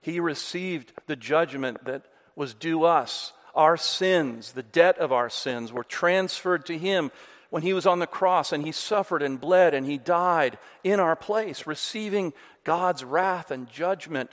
He 0.00 0.20
received 0.20 0.92
the 1.06 1.16
judgment 1.16 1.84
that 1.84 2.02
was 2.34 2.54
due 2.54 2.84
us. 2.84 3.32
Our 3.54 3.76
sins, 3.76 4.52
the 4.52 4.62
debt 4.62 4.98
of 4.98 5.12
our 5.12 5.30
sins, 5.30 5.72
were 5.72 5.84
transferred 5.84 6.66
to 6.66 6.76
him 6.76 7.12
when 7.50 7.62
he 7.62 7.72
was 7.72 7.86
on 7.86 7.98
the 7.98 8.06
cross 8.06 8.52
and 8.52 8.64
he 8.64 8.72
suffered 8.72 9.22
and 9.22 9.40
bled 9.40 9.74
and 9.74 9.86
he 9.86 9.98
died 9.98 10.58
in 10.82 10.98
our 10.98 11.14
place, 11.14 11.66
receiving 11.66 12.32
God's 12.64 13.04
wrath 13.04 13.50
and 13.50 13.70
judgment 13.70 14.30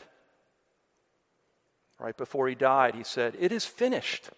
Right 2.00 2.16
before 2.16 2.48
he 2.48 2.56
died, 2.56 2.96
he 2.96 3.04
said, 3.04 3.36
It 3.40 3.52
is 3.52 3.66
finished, 3.66 4.30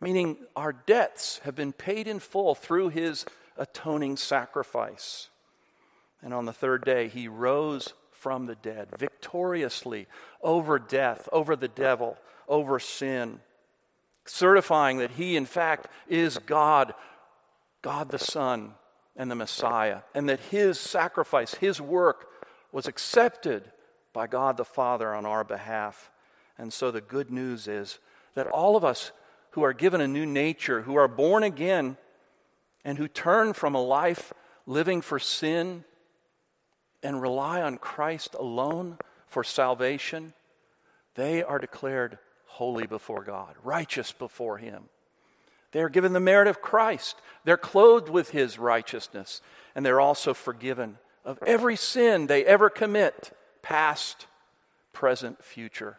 meaning 0.00 0.36
our 0.56 0.72
debts 0.72 1.38
have 1.44 1.54
been 1.54 1.72
paid 1.72 2.08
in 2.08 2.18
full 2.18 2.54
through 2.54 2.88
his 2.88 3.24
atoning 3.56 4.16
sacrifice. 4.16 5.28
And 6.20 6.34
on 6.34 6.46
the 6.46 6.52
third 6.52 6.84
day, 6.84 7.08
he 7.08 7.28
rose 7.28 7.94
from 8.10 8.46
the 8.46 8.54
dead 8.56 8.88
victoriously 8.98 10.06
over 10.42 10.78
death, 10.78 11.28
over 11.30 11.54
the 11.54 11.68
devil, 11.68 12.16
over 12.48 12.78
sin, 12.80 13.40
certifying 14.24 14.98
that 14.98 15.12
he, 15.12 15.36
in 15.36 15.46
fact, 15.46 15.88
is 16.08 16.38
God, 16.38 16.94
God 17.82 18.10
the 18.10 18.18
Son, 18.18 18.72
and 19.16 19.30
the 19.30 19.36
Messiah, 19.36 20.00
and 20.14 20.28
that 20.28 20.40
his 20.40 20.80
sacrifice, 20.80 21.54
his 21.54 21.80
work, 21.80 22.26
was 22.72 22.88
accepted 22.88 23.70
by 24.12 24.26
God 24.26 24.56
the 24.56 24.64
Father 24.64 25.14
on 25.14 25.24
our 25.24 25.44
behalf. 25.44 26.10
And 26.58 26.72
so 26.72 26.90
the 26.90 27.00
good 27.00 27.30
news 27.30 27.66
is 27.68 27.98
that 28.34 28.46
all 28.46 28.76
of 28.76 28.84
us 28.84 29.12
who 29.50 29.62
are 29.62 29.72
given 29.72 30.00
a 30.00 30.08
new 30.08 30.26
nature, 30.26 30.82
who 30.82 30.96
are 30.96 31.08
born 31.08 31.42
again, 31.42 31.96
and 32.84 32.98
who 32.98 33.08
turn 33.08 33.52
from 33.52 33.74
a 33.74 33.82
life 33.82 34.32
living 34.66 35.00
for 35.00 35.18
sin 35.18 35.84
and 37.02 37.20
rely 37.20 37.62
on 37.62 37.78
Christ 37.78 38.34
alone 38.34 38.98
for 39.26 39.44
salvation, 39.44 40.32
they 41.14 41.42
are 41.42 41.58
declared 41.58 42.18
holy 42.46 42.86
before 42.86 43.24
God, 43.24 43.54
righteous 43.62 44.12
before 44.12 44.58
Him. 44.58 44.84
They 45.72 45.82
are 45.82 45.88
given 45.88 46.12
the 46.12 46.20
merit 46.20 46.46
of 46.46 46.62
Christ. 46.62 47.16
They're 47.44 47.56
clothed 47.56 48.08
with 48.08 48.30
His 48.30 48.58
righteousness, 48.58 49.40
and 49.74 49.84
they're 49.84 50.00
also 50.00 50.34
forgiven 50.34 50.98
of 51.24 51.38
every 51.46 51.76
sin 51.76 52.26
they 52.26 52.44
ever 52.44 52.70
commit, 52.70 53.36
past, 53.62 54.26
present, 54.92 55.42
future 55.42 55.98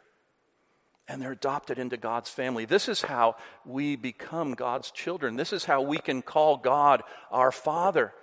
and 1.07 1.21
they're 1.21 1.31
adopted 1.31 1.77
into 1.77 1.97
God's 1.97 2.29
family. 2.29 2.65
This 2.65 2.89
is 2.89 3.01
how 3.01 3.35
we 3.65 3.95
become 3.95 4.53
God's 4.53 4.91
children. 4.91 5.35
This 5.35 5.53
is 5.53 5.65
how 5.65 5.81
we 5.81 5.97
can 5.97 6.21
call 6.21 6.57
God 6.57 7.03
our 7.31 7.51
Father, 7.51 8.13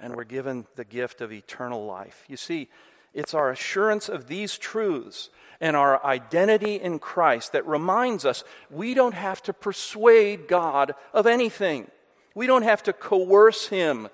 and 0.00 0.14
we're 0.14 0.24
given 0.24 0.66
the 0.74 0.84
gift 0.84 1.20
of 1.20 1.32
eternal 1.32 1.86
life. 1.86 2.24
You 2.28 2.36
see, 2.36 2.68
it's 3.14 3.32
our 3.32 3.50
assurance 3.50 4.08
of 4.08 4.26
these 4.26 4.58
truths 4.58 5.30
and 5.60 5.76
our 5.76 6.04
identity 6.04 6.74
in 6.74 6.98
Christ 6.98 7.52
that 7.52 7.66
reminds 7.66 8.24
us 8.24 8.44
we 8.70 8.92
don't 8.92 9.14
have 9.14 9.42
to 9.44 9.52
persuade 9.52 10.48
God 10.48 10.94
of 11.14 11.26
anything. 11.26 11.90
We 12.34 12.46
don't 12.46 12.62
have 12.62 12.82
to 12.82 12.92
coerce 12.92 13.68
Him 13.68 14.08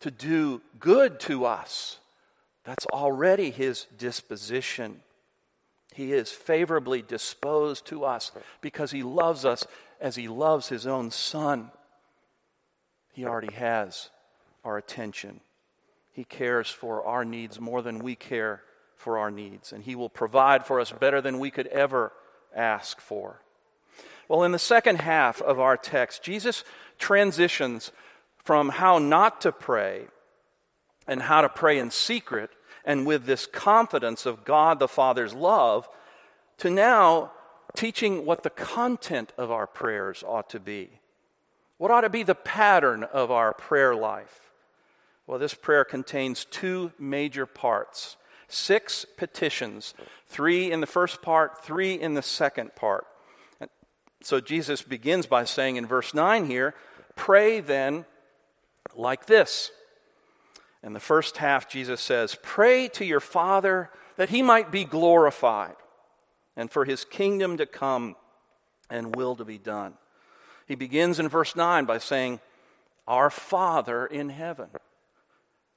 to 0.00 0.10
do 0.10 0.62
good 0.78 1.20
to 1.20 1.44
us. 1.44 1.98
That's 2.64 2.86
already 2.86 3.50
His 3.50 3.86
disposition. 3.98 5.00
He 5.98 6.12
is 6.12 6.30
favorably 6.30 7.02
disposed 7.02 7.86
to 7.86 8.04
us 8.04 8.30
because 8.60 8.92
He 8.92 9.02
loves 9.02 9.44
us 9.44 9.66
as 10.00 10.14
He 10.14 10.28
loves 10.28 10.68
His 10.68 10.86
own 10.86 11.10
Son. 11.10 11.72
He 13.12 13.26
already 13.26 13.52
has 13.54 14.10
our 14.64 14.78
attention. 14.78 15.40
He 16.12 16.22
cares 16.22 16.70
for 16.70 17.04
our 17.04 17.24
needs 17.24 17.58
more 17.58 17.82
than 17.82 17.98
we 17.98 18.14
care 18.14 18.62
for 18.94 19.18
our 19.18 19.32
needs, 19.32 19.72
and 19.72 19.82
He 19.82 19.96
will 19.96 20.08
provide 20.08 20.64
for 20.64 20.78
us 20.78 20.92
better 20.92 21.20
than 21.20 21.40
we 21.40 21.50
could 21.50 21.66
ever 21.66 22.12
ask 22.54 23.00
for. 23.00 23.42
Well, 24.28 24.44
in 24.44 24.52
the 24.52 24.58
second 24.60 25.00
half 25.00 25.42
of 25.42 25.58
our 25.58 25.76
text, 25.76 26.22
Jesus 26.22 26.62
transitions 27.00 27.90
from 28.44 28.68
how 28.68 28.98
not 28.98 29.40
to 29.40 29.50
pray 29.50 30.06
and 31.08 31.22
how 31.22 31.40
to 31.40 31.48
pray 31.48 31.76
in 31.76 31.90
secret 31.90 32.50
and 32.88 33.06
with 33.06 33.26
this 33.26 33.46
confidence 33.46 34.24
of 34.24 34.46
God 34.46 34.78
the 34.78 34.88
Father's 34.88 35.34
love 35.34 35.86
to 36.56 36.70
now 36.70 37.30
teaching 37.76 38.24
what 38.24 38.42
the 38.42 38.50
content 38.50 39.30
of 39.36 39.50
our 39.50 39.66
prayers 39.66 40.24
ought 40.26 40.48
to 40.50 40.58
be. 40.58 40.88
What 41.76 41.90
ought 41.90 42.00
to 42.00 42.08
be 42.08 42.22
the 42.22 42.34
pattern 42.34 43.04
of 43.04 43.30
our 43.30 43.52
prayer 43.52 43.94
life? 43.94 44.50
Well, 45.26 45.38
this 45.38 45.52
prayer 45.52 45.84
contains 45.84 46.46
two 46.46 46.90
major 46.98 47.46
parts 47.46 48.16
six 48.50 49.04
petitions, 49.18 49.92
three 50.26 50.72
in 50.72 50.80
the 50.80 50.86
first 50.86 51.20
part, 51.20 51.62
three 51.62 51.92
in 51.92 52.14
the 52.14 52.22
second 52.22 52.74
part. 52.74 53.06
So 54.22 54.40
Jesus 54.40 54.80
begins 54.80 55.26
by 55.26 55.44
saying 55.44 55.76
in 55.76 55.84
verse 55.84 56.14
9 56.14 56.46
here, 56.46 56.74
Pray 57.14 57.60
then 57.60 58.06
like 58.96 59.26
this. 59.26 59.70
In 60.82 60.92
the 60.92 61.00
first 61.00 61.38
half, 61.38 61.68
Jesus 61.68 62.00
says, 62.00 62.36
Pray 62.42 62.88
to 62.88 63.04
your 63.04 63.20
Father 63.20 63.90
that 64.16 64.28
he 64.28 64.42
might 64.42 64.70
be 64.70 64.84
glorified 64.84 65.76
and 66.56 66.70
for 66.70 66.84
his 66.84 67.04
kingdom 67.04 67.56
to 67.56 67.66
come 67.66 68.16
and 68.90 69.14
will 69.14 69.36
to 69.36 69.44
be 69.44 69.58
done. 69.58 69.94
He 70.66 70.74
begins 70.74 71.18
in 71.18 71.28
verse 71.28 71.56
9 71.56 71.84
by 71.84 71.98
saying, 71.98 72.40
Our 73.06 73.30
Father 73.30 74.06
in 74.06 74.28
heaven. 74.28 74.68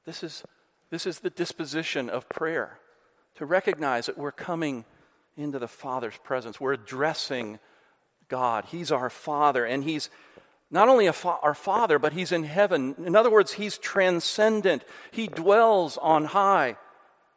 This 0.05 0.23
is, 0.23 0.43
this 0.89 1.05
is 1.05 1.19
the 1.19 1.29
disposition 1.29 2.09
of 2.09 2.29
prayer 2.29 2.79
to 3.35 3.45
recognize 3.45 4.07
that 4.07 4.17
we're 4.17 4.31
coming 4.31 4.85
into 5.37 5.59
the 5.59 5.67
Father's 5.67 6.17
presence. 6.23 6.59
We're 6.59 6.73
addressing 6.73 7.59
God. 8.27 8.65
He's 8.65 8.91
our 8.91 9.09
Father, 9.09 9.65
and 9.65 9.83
He's 9.83 10.09
not 10.71 10.87
only 10.87 11.11
fa- 11.11 11.37
our 11.41 11.53
Father, 11.53 11.99
but 11.99 12.13
He's 12.13 12.31
in 12.31 12.43
heaven. 12.43 12.95
In 13.05 13.15
other 13.15 13.29
words, 13.29 13.53
He's 13.53 13.77
transcendent, 13.77 14.83
He 15.11 15.27
dwells 15.27 15.97
on 15.97 16.25
high. 16.25 16.77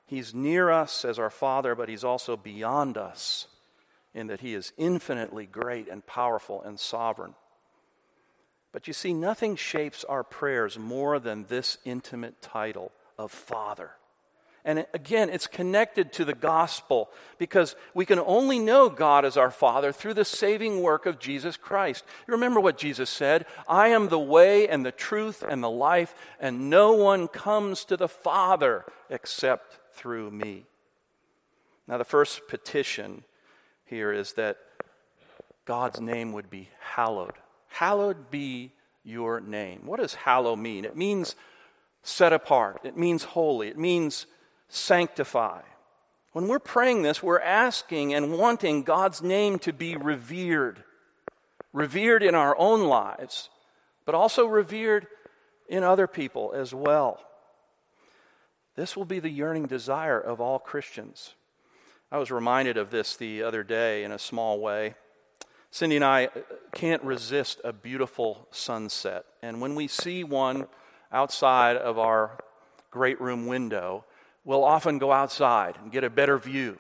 He's 0.07 0.35
near 0.35 0.71
us 0.71 1.05
as 1.05 1.19
our 1.19 1.31
Father, 1.31 1.75
but 1.75 1.89
He's 1.89 2.05
also 2.05 2.37
beyond 2.37 2.97
us 2.97 3.49
in 4.15 4.29
that 4.29 4.41
He 4.41 4.55
is 4.55 4.73
infinitely 4.79 5.47
great 5.47 5.89
and 5.89 6.07
powerful 6.07 6.63
and 6.63 6.79
sovereign. 6.79 7.35
But 8.73 8.87
you 8.87 8.93
see, 8.93 9.13
nothing 9.13 9.57
shapes 9.57 10.05
our 10.05 10.25
prayers 10.25 10.79
more 10.79 11.19
than 11.19 11.47
this 11.47 11.79
intimate 11.85 12.41
title 12.43 12.93
of 13.19 13.31
Father. 13.31 13.93
And 14.65 14.87
again, 14.95 15.29
it's 15.29 15.47
connected 15.47 16.13
to 16.15 16.25
the 16.25 16.35
gospel 16.35 17.11
because 17.37 17.77
we 17.93 18.07
can 18.07 18.19
only 18.19 18.59
know 18.59 18.89
God 18.89 19.27
as 19.27 19.37
our 19.37 19.51
Father 19.51 19.93
through 19.93 20.15
the 20.15 20.25
saving 20.25 20.81
work 20.81 21.05
of 21.05 21.19
Jesus 21.19 21.59
Christ. 21.59 22.03
You 22.27 22.33
remember 22.33 22.61
what 22.61 22.79
Jesus 22.79 23.11
said 23.11 23.45
I 23.69 23.89
am 23.89 24.09
the 24.09 24.19
way 24.19 24.67
and 24.67 24.85
the 24.85 24.93
truth 24.93 25.45
and 25.47 25.63
the 25.63 25.71
life, 25.71 26.15
and 26.41 26.71
no 26.71 26.93
one 26.93 27.29
comes 27.29 27.85
to 27.87 27.97
the 27.99 28.09
Father 28.09 28.87
except 29.11 29.79
through 29.93 30.31
me. 30.31 30.65
Now, 31.87 31.99
the 31.99 32.05
first 32.05 32.49
petition 32.49 33.25
here 33.85 34.13
is 34.13 34.33
that 34.33 34.57
God's 35.67 36.01
name 36.01 36.33
would 36.33 36.49
be 36.49 36.71
hallowed. 36.81 37.35
Hallowed 37.69 38.31
be 38.31 38.73
your 39.03 39.41
name. 39.41 39.83
What 39.85 40.01
does 40.01 40.15
hallow 40.15 40.57
mean? 40.57 40.87
It 40.87 40.97
means 40.97 41.37
set 42.03 42.33
apart, 42.33 42.81
it 42.85 42.97
means 42.97 43.25
holy, 43.25 43.69
it 43.69 43.79
means 43.79 44.27
sanctify. 44.69 45.63
When 46.33 46.49
we're 46.49 46.59
praying 46.59 47.03
this, 47.03 47.23
we're 47.23 47.41
asking 47.41 48.13
and 48.13 48.33
wanting 48.33 48.83
God's 48.83 49.23
name 49.23 49.59
to 49.61 49.73
be 49.73 49.97
revered, 49.97 50.83
revered 51.73 52.23
in 52.23 52.35
our 52.35 52.57
own 52.59 52.83
lives, 52.85 53.51
but 54.05 54.15
also 54.15 54.47
revered 54.47 55.07
in 55.69 55.85
other 55.85 56.07
people 56.07 56.53
as 56.55 56.75
well. 56.75 57.21
This 58.77 58.97
will 58.97 59.05
be 59.05 59.21
the 59.21 59.31
yearning 59.31 59.67
desire 59.67 60.21
of 60.21 60.41
all 60.41 60.59
Christians. 60.59 61.35
I 62.11 62.19
was 62.19 62.31
reminded 62.31 62.77
of 62.77 62.91
this 62.91 63.17
the 63.17 63.43
other 63.43 63.63
day 63.63 64.03
in 64.03 64.11
a 64.11 64.19
small 64.19 64.61
way. 64.61 64.95
Cindy 65.71 65.97
and 65.97 66.05
I 66.05 66.29
can't 66.73 67.03
resist 67.03 67.61
a 67.65 67.73
beautiful 67.73 68.47
sunset. 68.51 69.25
And 69.43 69.61
when 69.61 69.75
we 69.75 69.89
see 69.89 70.23
one 70.23 70.67
outside 71.13 71.77
of 71.77 71.99
our 71.99 72.39
great 72.91 73.21
room 73.21 73.47
window, 73.47 74.05
we'll 74.45 74.65
often 74.65 74.99
go 74.99 75.13
outside 75.13 75.77
and 75.83 75.91
get 75.93 76.05
a 76.05 76.11
better 76.11 76.39
view. 76.39 76.79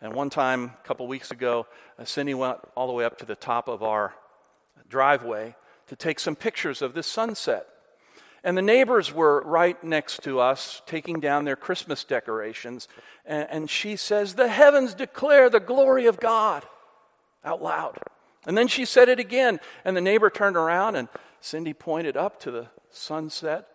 And 0.00 0.14
one 0.14 0.30
time, 0.30 0.72
a 0.82 0.86
couple 0.86 1.06
weeks 1.06 1.30
ago, 1.30 1.66
uh, 1.98 2.04
Cindy 2.04 2.34
went 2.34 2.58
all 2.74 2.86
the 2.86 2.92
way 2.92 3.04
up 3.04 3.18
to 3.18 3.26
the 3.26 3.34
top 3.34 3.68
of 3.68 3.82
our 3.82 4.14
driveway 4.88 5.54
to 5.88 5.96
take 5.96 6.18
some 6.18 6.36
pictures 6.36 6.82
of 6.82 6.94
this 6.94 7.06
sunset. 7.06 7.66
And 8.42 8.56
the 8.56 8.62
neighbors 8.62 9.12
were 9.12 9.42
right 9.42 9.82
next 9.84 10.22
to 10.22 10.40
us 10.40 10.80
taking 10.86 11.20
down 11.20 11.44
their 11.44 11.56
Christmas 11.56 12.04
decorations. 12.04 12.88
And, 13.26 13.46
and, 13.50 13.70
she 13.70 13.96
says, 13.96 14.34
The 14.34 14.48
heavens 14.48 14.94
declare 14.94 15.50
the 15.50 15.60
glory 15.60 16.06
of 16.06 16.18
God 16.18 16.64
out 17.44 17.62
loud. 17.62 17.98
And 18.46 18.56
then 18.56 18.68
she 18.68 18.86
said 18.86 19.10
it 19.10 19.20
again. 19.20 19.60
And 19.84 19.94
the 19.94 20.00
neighbor 20.00 20.30
turned 20.30 20.56
around 20.56 20.96
and 20.96 21.08
Cindy 21.42 21.74
pointed 21.74 22.16
up 22.16 22.40
to 22.40 22.50
the 22.50 22.68
sunset. 22.90 23.68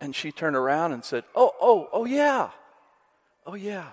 And 0.00 0.14
she 0.14 0.32
turned 0.32 0.56
around 0.56 0.92
and 0.92 1.04
said, 1.04 1.24
Oh, 1.34 1.52
oh, 1.60 1.88
oh, 1.92 2.04
yeah. 2.04 2.50
Oh, 3.46 3.54
yeah. 3.54 3.90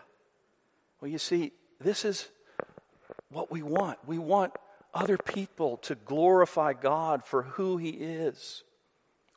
Well, 1.00 1.10
you 1.10 1.18
see, 1.18 1.52
this 1.80 2.06
is 2.06 2.30
what 3.30 3.52
we 3.52 3.62
want. 3.62 4.00
We 4.06 4.18
want 4.18 4.54
other 4.94 5.18
people 5.18 5.78
to 5.78 5.96
glorify 5.96 6.74
God 6.74 7.24
for 7.26 7.44
who 7.44 7.78
He 7.78 7.90
is. 7.90 8.64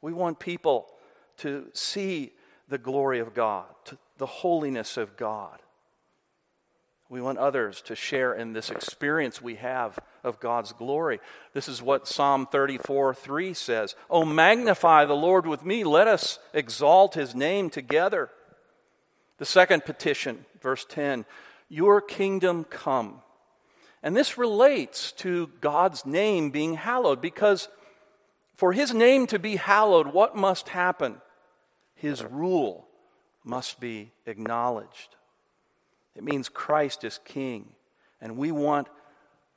We 0.00 0.12
want 0.12 0.38
people 0.38 0.86
to 1.38 1.68
see 1.72 2.32
the 2.68 2.78
glory 2.78 3.18
of 3.18 3.34
God, 3.34 3.66
the 4.18 4.26
holiness 4.26 4.96
of 4.96 5.16
God. 5.16 5.58
We 7.10 7.22
want 7.22 7.38
others 7.38 7.80
to 7.82 7.94
share 7.94 8.34
in 8.34 8.52
this 8.52 8.70
experience 8.70 9.40
we 9.40 9.54
have 9.56 9.98
of 10.22 10.40
God's 10.40 10.72
glory. 10.72 11.20
This 11.54 11.66
is 11.66 11.80
what 11.80 12.06
Psalm 12.06 12.46
34 12.46 13.14
3 13.14 13.54
says 13.54 13.94
Oh, 14.10 14.24
magnify 14.24 15.06
the 15.06 15.16
Lord 15.16 15.46
with 15.46 15.64
me. 15.64 15.84
Let 15.84 16.06
us 16.06 16.38
exalt 16.52 17.14
his 17.14 17.34
name 17.34 17.70
together. 17.70 18.30
The 19.38 19.46
second 19.46 19.84
petition, 19.84 20.44
verse 20.60 20.84
10 20.84 21.24
Your 21.70 22.00
kingdom 22.02 22.64
come. 22.64 23.22
And 24.02 24.16
this 24.16 24.38
relates 24.38 25.12
to 25.12 25.50
God's 25.60 26.04
name 26.04 26.50
being 26.50 26.74
hallowed 26.74 27.20
because 27.20 27.68
for 28.56 28.72
his 28.72 28.92
name 28.92 29.26
to 29.28 29.38
be 29.38 29.56
hallowed, 29.56 30.08
what 30.08 30.36
must 30.36 30.68
happen? 30.68 31.20
His 31.94 32.22
rule 32.22 32.86
must 33.44 33.80
be 33.80 34.12
acknowledged. 34.26 35.16
It 36.18 36.24
means 36.24 36.48
Christ 36.48 37.04
is 37.04 37.20
king, 37.24 37.68
and 38.20 38.36
we 38.36 38.50
want 38.50 38.88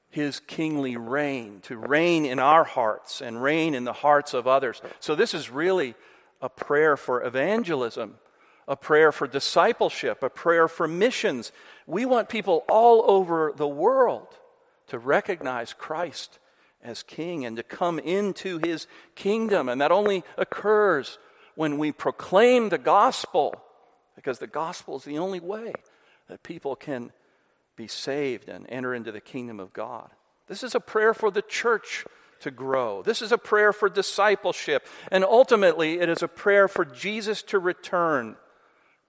his 0.09 0.39
kingly 0.41 0.95
reign 0.95 1.61
to 1.63 1.75
reign 1.75 2.23
in 2.23 2.37
our 2.37 2.63
hearts 2.63 3.19
and 3.19 3.41
reign 3.41 3.73
in 3.73 3.83
the 3.83 3.93
hearts 3.93 4.35
of 4.35 4.45
others. 4.45 4.79
So, 4.99 5.15
this 5.15 5.33
is 5.33 5.49
really 5.49 5.95
a 6.39 6.49
prayer 6.49 6.97
for 6.97 7.23
evangelism, 7.23 8.19
a 8.67 8.75
prayer 8.75 9.11
for 9.11 9.25
discipleship, 9.25 10.21
a 10.21 10.29
prayer 10.29 10.67
for 10.67 10.87
missions. 10.87 11.51
We 11.87 12.05
want 12.05 12.29
people 12.29 12.63
all 12.69 13.09
over 13.09 13.53
the 13.55 13.67
world 13.67 14.27
to 14.89 14.99
recognize 14.99 15.73
Christ 15.73 16.37
as 16.83 17.01
king 17.01 17.43
and 17.43 17.57
to 17.57 17.63
come 17.63 17.97
into 17.97 18.59
his 18.59 18.85
kingdom. 19.15 19.67
And 19.67 19.81
that 19.81 19.91
only 19.91 20.23
occurs 20.37 21.17
when 21.55 21.79
we 21.79 21.91
proclaim 21.91 22.69
the 22.69 22.77
gospel, 22.77 23.55
because 24.15 24.37
the 24.37 24.45
gospel 24.45 24.97
is 24.97 25.05
the 25.05 25.17
only 25.17 25.39
way 25.39 25.73
that 26.31 26.43
people 26.43 26.77
can 26.77 27.11
be 27.75 27.89
saved 27.89 28.47
and 28.47 28.65
enter 28.69 28.95
into 28.95 29.11
the 29.11 29.19
kingdom 29.19 29.59
of 29.59 29.73
God. 29.73 30.09
This 30.47 30.63
is 30.63 30.73
a 30.73 30.79
prayer 30.79 31.13
for 31.13 31.29
the 31.29 31.41
church 31.41 32.05
to 32.39 32.49
grow. 32.49 33.01
This 33.01 33.21
is 33.21 33.33
a 33.33 33.37
prayer 33.37 33.73
for 33.73 33.89
discipleship. 33.89 34.87
And 35.11 35.25
ultimately, 35.25 35.99
it 35.99 36.07
is 36.07 36.23
a 36.23 36.29
prayer 36.29 36.69
for 36.69 36.85
Jesus 36.85 37.43
to 37.43 37.59
return 37.59 38.37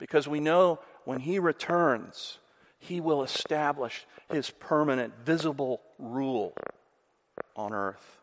because 0.01 0.27
we 0.27 0.41
know 0.41 0.81
when 1.05 1.21
he 1.21 1.39
returns, 1.39 2.39
he 2.77 3.01
will 3.01 3.23
establish 3.23 4.05
his 4.29 4.51
permanent, 4.51 5.15
visible 5.25 5.81
rule 6.01 6.55
on 7.55 7.73
earth. 7.73 8.19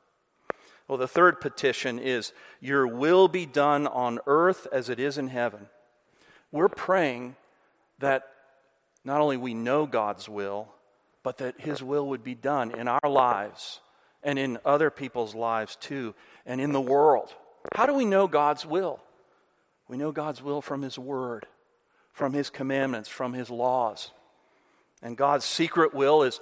Well, 0.89 0.97
the 0.97 1.07
third 1.07 1.39
petition 1.39 1.99
is, 1.99 2.33
Your 2.59 2.85
will 2.85 3.29
be 3.29 3.45
done 3.45 3.87
on 3.87 4.19
earth 4.27 4.67
as 4.73 4.89
it 4.89 4.99
is 4.99 5.17
in 5.17 5.29
heaven. 5.29 5.67
We're 6.51 6.67
praying 6.67 7.37
that 7.99 8.25
not 9.09 9.21
only 9.21 9.37
we 9.37 9.55
know 9.55 9.87
God's 9.87 10.29
will, 10.29 10.67
but 11.23 11.39
that 11.39 11.59
His 11.59 11.81
will 11.81 12.09
would 12.09 12.23
be 12.23 12.35
done 12.35 12.69
in 12.69 12.87
our 12.87 13.09
lives 13.09 13.81
and 14.21 14.37
in 14.37 14.59
other 14.63 14.91
people's 14.91 15.33
lives 15.33 15.75
too, 15.77 16.13
and 16.45 16.61
in 16.61 16.73
the 16.73 16.79
world. 16.79 17.33
How 17.73 17.87
do 17.87 17.95
we 17.95 18.05
know 18.05 18.27
God's 18.27 18.67
will? 18.67 18.99
We 19.87 19.97
know 19.97 20.11
God's 20.11 20.43
will 20.43 20.61
from 20.61 20.83
His 20.83 20.99
Word, 20.99 21.47
from 22.13 22.33
His 22.33 22.51
commandments, 22.51 23.09
from 23.09 23.33
His 23.33 23.49
laws. 23.49 24.11
And 25.01 25.17
God's 25.17 25.45
secret 25.45 25.95
will 25.95 26.21
is 26.21 26.39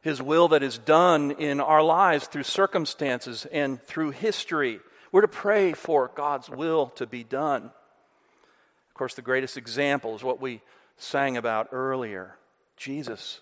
His 0.00 0.22
will 0.22 0.46
that 0.48 0.62
is 0.62 0.78
done 0.78 1.32
in 1.32 1.60
our 1.60 1.82
lives 1.82 2.28
through 2.28 2.44
circumstances 2.44 3.44
and 3.50 3.82
through 3.82 4.10
history. 4.10 4.78
We're 5.10 5.22
to 5.22 5.28
pray 5.28 5.72
for 5.72 6.12
God's 6.14 6.48
will 6.48 6.90
to 6.90 7.06
be 7.06 7.24
done. 7.24 7.64
Of 7.64 8.94
course, 8.94 9.14
the 9.14 9.22
greatest 9.22 9.56
example 9.56 10.14
is 10.14 10.22
what 10.22 10.40
we 10.40 10.62
sang 10.96 11.36
about 11.36 11.68
earlier. 11.72 12.36
Jesus 12.76 13.40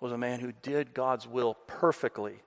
was 0.00 0.12
a 0.12 0.18
man 0.18 0.40
who 0.40 0.52
did 0.62 0.94
God's 0.94 1.26
will 1.26 1.54
perfectly. 1.66 2.40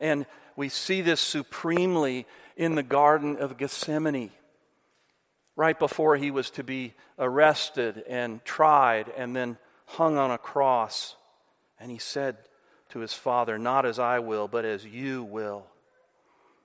And 0.00 0.26
we 0.56 0.68
see 0.68 1.02
this 1.02 1.20
supremely 1.20 2.26
in 2.56 2.74
the 2.74 2.82
Garden 2.82 3.36
of 3.36 3.56
Gethsemane, 3.56 4.30
right 5.56 5.78
before 5.78 6.16
he 6.16 6.30
was 6.30 6.50
to 6.50 6.64
be 6.64 6.94
arrested 7.18 8.04
and 8.08 8.44
tried 8.44 9.10
and 9.16 9.34
then 9.34 9.58
hung 9.86 10.16
on 10.16 10.30
a 10.30 10.38
cross. 10.38 11.16
And 11.78 11.90
he 11.90 11.98
said 11.98 12.36
to 12.90 13.00
his 13.00 13.12
Father, 13.12 13.58
Not 13.58 13.86
as 13.86 13.98
I 13.98 14.18
will, 14.20 14.48
but 14.48 14.64
as 14.64 14.84
you 14.84 15.24
will. 15.24 15.66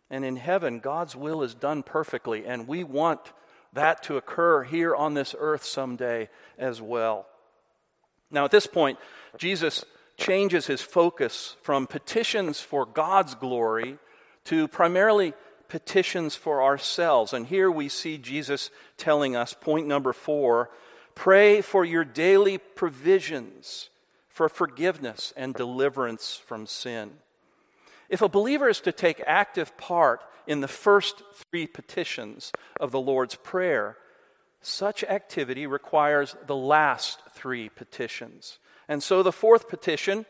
And 0.09 0.23
in 0.23 0.35
heaven, 0.35 0.79
God's 0.79 1.15
will 1.15 1.41
is 1.41 1.55
done 1.55 1.81
perfectly, 1.81 2.45
and 2.45 2.67
we 2.67 2.83
want 2.83 3.33
that 3.75 4.03
to 4.03 4.17
occur 4.17 4.63
here 4.63 4.95
on 4.95 5.13
this 5.13 5.35
earth 5.38 5.63
someday 5.63 6.29
as 6.57 6.81
well. 6.81 7.27
Now, 8.31 8.45
at 8.45 8.51
this 8.51 8.67
point, 8.67 8.97
Jesus 9.38 9.85
changes 10.17 10.65
his 10.65 10.81
focus 10.81 11.55
from 11.61 11.88
petitions 11.88 12.59
for 12.59 12.85
God's 12.85 13.35
glory 13.35 13.97
to 14.45 14.67
primarily 14.67 15.33
petitions 15.67 16.35
for 16.35 16.63
ourselves. 16.63 17.33
And 17.33 17.45
here 17.47 17.69
we 17.69 17.89
see 17.89 18.17
Jesus 18.17 18.71
telling 18.97 19.35
us, 19.35 19.53
point 19.53 19.88
number 19.88 20.13
four 20.13 20.69
pray 21.15 21.61
for 21.61 21.85
your 21.85 22.03
daily 22.03 22.57
provisions 22.57 23.89
for 24.27 24.49
forgiveness 24.49 25.33
and 25.38 25.53
deliverance 25.53 26.41
from 26.45 26.67
sin. 26.67 27.11
If 28.09 28.21
a 28.21 28.29
believer 28.29 28.67
is 28.67 28.81
to 28.81 28.91
take 28.91 29.23
active 29.25 29.75
part 29.77 30.21
in 30.47 30.62
the 30.62 30.67
first 30.67 31.21
three 31.34 31.67
petitions 31.67 32.51
of 32.79 32.91
the 32.91 32.99
Lord's 32.99 33.36
Prayer, 33.36 33.97
such 34.62 35.03
activity 35.03 35.67
requires 35.67 36.36
the 36.47 36.55
last 36.55 37.19
three 37.34 37.69
petitions. 37.69 38.60
And 38.88 39.01
so 39.01 39.23
the 39.23 39.31
fourth 39.31 39.69
petition 39.69 40.25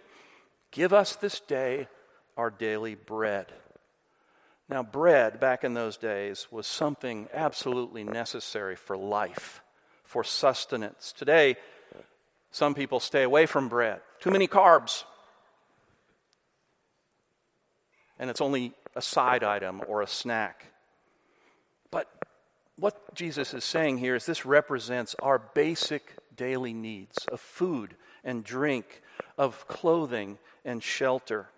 give 0.71 0.93
us 0.93 1.15
this 1.15 1.39
day 1.39 1.87
our 2.37 2.49
daily 2.49 2.95
bread. 2.95 3.47
Now, 4.67 4.83
bread 4.83 5.39
back 5.39 5.63
in 5.63 5.73
those 5.73 5.97
days 5.97 6.47
was 6.51 6.65
something 6.65 7.29
absolutely 7.33 8.03
necessary 8.03 8.75
for 8.75 8.97
life, 8.97 9.61
for 10.03 10.23
sustenance. 10.23 11.13
Today, 11.15 11.55
some 12.51 12.73
people 12.73 12.99
stay 12.99 13.23
away 13.23 13.45
from 13.45 13.69
bread. 13.69 14.01
Too 14.19 14.31
many 14.31 14.47
carbs. 14.47 15.03
And 18.17 18.29
it's 18.29 18.41
only 18.41 18.73
a 18.95 19.01
side 19.01 19.43
item 19.43 19.81
or 19.87 20.01
a 20.01 20.07
snack. 20.07 20.65
But 21.91 22.09
what 22.77 23.13
Jesus 23.15 23.53
is 23.53 23.63
saying 23.63 23.97
here 23.99 24.15
is 24.15 24.25
this 24.25 24.45
represents 24.45 25.15
our 25.21 25.39
basic 25.39 26.13
daily 26.35 26.73
needs 26.73 27.25
of 27.31 27.39
food 27.39 27.95
and 28.23 28.43
drink, 28.43 29.01
of 29.37 29.67
clothing 29.67 30.37
and 30.63 30.81
shelter. 30.81 31.49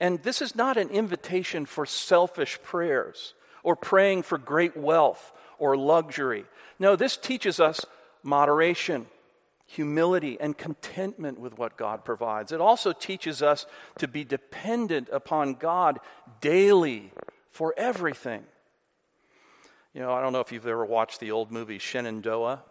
And 0.00 0.22
this 0.22 0.40
is 0.40 0.54
not 0.54 0.76
an 0.76 0.90
invitation 0.90 1.66
for 1.66 1.84
selfish 1.84 2.60
prayers 2.62 3.34
or 3.62 3.74
praying 3.76 4.22
for 4.22 4.38
great 4.38 4.76
wealth 4.76 5.32
or 5.58 5.76
luxury. 5.76 6.44
No, 6.78 6.94
this 6.94 7.16
teaches 7.16 7.58
us 7.58 7.84
moderation, 8.22 9.06
humility, 9.70 10.38
and 10.40 10.56
contentment 10.56 11.38
with 11.38 11.58
what 11.58 11.76
God 11.76 12.02
provides. 12.02 12.52
It 12.52 12.60
also 12.60 12.92
teaches 12.92 13.42
us 13.42 13.66
to 13.98 14.08
be 14.08 14.24
dependent 14.24 15.10
upon 15.12 15.54
God 15.54 16.00
daily 16.40 17.12
for 17.50 17.74
everything. 17.76 18.44
You 19.92 20.00
know, 20.00 20.10
I 20.10 20.22
don't 20.22 20.32
know 20.32 20.40
if 20.40 20.52
you've 20.52 20.66
ever 20.66 20.86
watched 20.86 21.20
the 21.20 21.32
old 21.32 21.52
movie 21.52 21.78
Shenandoah. 21.78 22.62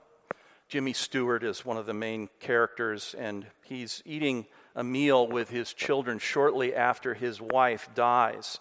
Jimmy 0.69 0.93
Stewart 0.93 1.43
is 1.43 1.63
one 1.63 1.77
of 1.77 1.85
the 1.85 1.93
main 1.93 2.29
characters, 2.39 3.15
and 3.17 3.45
he's 3.63 4.01
eating 4.03 4.47
a 4.75 4.83
meal 4.83 5.27
with 5.27 5.51
his 5.51 5.73
children 5.73 6.17
shortly 6.17 6.73
after 6.73 7.13
his 7.13 7.39
wife 7.39 7.89
dies. 7.93 8.59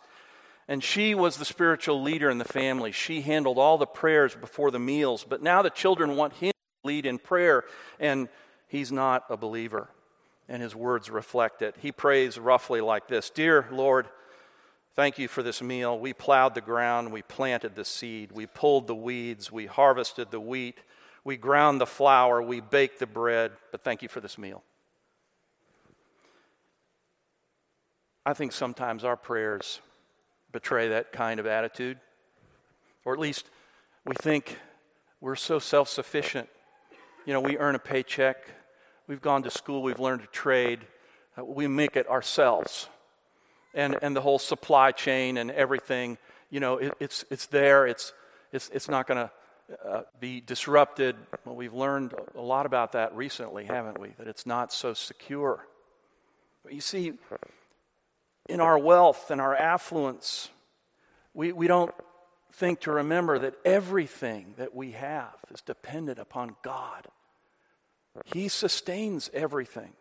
And 0.68 0.84
she 0.84 1.14
was 1.14 1.38
the 1.38 1.46
spiritual 1.46 2.02
leader 2.02 2.28
in 2.28 2.36
the 2.36 2.44
family. 2.44 2.92
She 2.92 3.22
handled 3.22 3.56
all 3.56 3.78
the 3.78 3.86
prayers 3.86 4.34
before 4.34 4.70
the 4.70 4.78
meals, 4.78 5.24
but 5.26 5.42
now 5.42 5.62
the 5.62 5.70
children 5.70 6.16
want 6.16 6.34
him 6.34 6.52
lead 6.86 7.04
in 7.04 7.18
prayer, 7.18 7.64
and 8.00 8.28
he's 8.68 8.90
not 8.90 9.24
a 9.28 9.36
believer. 9.36 9.88
And 10.48 10.62
his 10.62 10.76
words 10.76 11.10
reflect 11.10 11.60
it. 11.60 11.74
He 11.80 11.90
prays 11.90 12.38
roughly 12.38 12.80
like 12.80 13.08
this 13.08 13.30
Dear 13.30 13.66
Lord, 13.70 14.06
Thank 14.96 15.18
you 15.18 15.28
for 15.28 15.42
this 15.42 15.60
meal. 15.60 15.98
We 15.98 16.14
plowed 16.14 16.54
the 16.54 16.62
ground, 16.62 17.12
we 17.12 17.20
planted 17.20 17.74
the 17.74 17.84
seed, 17.84 18.32
we 18.32 18.46
pulled 18.46 18.86
the 18.86 18.94
weeds, 18.94 19.52
we 19.52 19.66
harvested 19.66 20.30
the 20.30 20.40
wheat, 20.40 20.78
we 21.22 21.36
ground 21.36 21.82
the 21.82 21.86
flour, 21.86 22.40
we 22.40 22.60
baked 22.60 22.98
the 22.98 23.06
bread, 23.06 23.52
but 23.70 23.82
thank 23.82 24.00
you 24.00 24.08
for 24.08 24.20
this 24.22 24.38
meal. 24.38 24.62
I 28.24 28.32
think 28.32 28.52
sometimes 28.52 29.04
our 29.04 29.18
prayers 29.18 29.82
betray 30.50 30.88
that 30.88 31.12
kind 31.12 31.38
of 31.40 31.46
attitude, 31.46 31.98
or 33.04 33.12
at 33.12 33.20
least 33.20 33.50
we 34.06 34.14
think 34.14 34.58
we're 35.20 35.36
so 35.36 35.58
self 35.58 35.90
sufficient. 35.90 36.48
You 37.26 37.32
know, 37.32 37.40
we 37.40 37.58
earn 37.58 37.74
a 37.74 37.80
paycheck, 37.80 38.38
we've 39.08 39.20
gone 39.20 39.42
to 39.42 39.50
school, 39.50 39.82
we've 39.82 40.00
learned 40.00 40.22
to 40.22 40.28
trade, 40.28 40.86
uh, 41.36 41.44
we 41.44 41.66
make 41.66 41.96
it 41.96 42.08
ourselves 42.08 42.88
and, 43.76 43.96
and 44.00 44.16
the 44.16 44.20
whole 44.20 44.38
supply 44.38 44.90
chain 44.90 45.36
and 45.36 45.50
everything, 45.50 46.18
you 46.50 46.60
know, 46.60 46.78
it, 46.78 46.94
it's, 46.98 47.24
it's 47.30 47.46
there. 47.46 47.86
It's, 47.86 48.12
it's, 48.52 48.70
it's 48.70 48.88
not 48.88 49.06
going 49.06 49.28
to 49.28 49.88
uh, 49.88 50.02
be 50.18 50.40
disrupted. 50.40 51.14
Well, 51.44 51.56
we've 51.56 51.74
learned 51.74 52.14
a 52.34 52.40
lot 52.40 52.64
about 52.64 52.92
that 52.92 53.14
recently, 53.14 53.64
haven't 53.64 54.00
we? 54.00 54.10
That 54.18 54.28
it's 54.28 54.46
not 54.46 54.72
so 54.72 54.94
secure. 54.94 55.66
But 56.64 56.72
you 56.72 56.80
see, 56.80 57.12
in 58.48 58.60
our 58.60 58.78
wealth 58.78 59.30
and 59.30 59.40
our 59.40 59.54
affluence, 59.54 60.48
we, 61.34 61.52
we 61.52 61.66
don't 61.66 61.92
think 62.54 62.80
to 62.80 62.92
remember 62.92 63.38
that 63.40 63.54
everything 63.64 64.54
that 64.56 64.74
we 64.74 64.92
have 64.92 65.34
is 65.52 65.60
dependent 65.60 66.18
upon 66.18 66.56
God. 66.62 67.08
He 68.24 68.48
sustains 68.48 69.30
everything. 69.32 69.92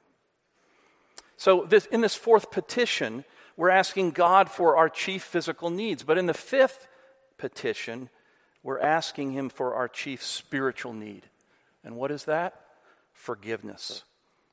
So, 1.37 1.65
this, 1.67 1.85
in 1.87 2.01
this 2.01 2.15
fourth 2.15 2.49
petition, 2.51 3.25
we're 3.57 3.69
asking 3.69 4.11
God 4.11 4.49
for 4.49 4.77
our 4.77 4.89
chief 4.89 5.23
physical 5.23 5.69
needs. 5.69 6.03
But 6.03 6.17
in 6.17 6.25
the 6.25 6.33
fifth 6.33 6.87
petition, 7.37 8.09
we're 8.63 8.79
asking 8.79 9.31
Him 9.31 9.49
for 9.49 9.75
our 9.75 9.87
chief 9.87 10.23
spiritual 10.23 10.93
need. 10.93 11.23
And 11.83 11.95
what 11.95 12.11
is 12.11 12.25
that? 12.25 12.59
Forgiveness. 13.13 14.03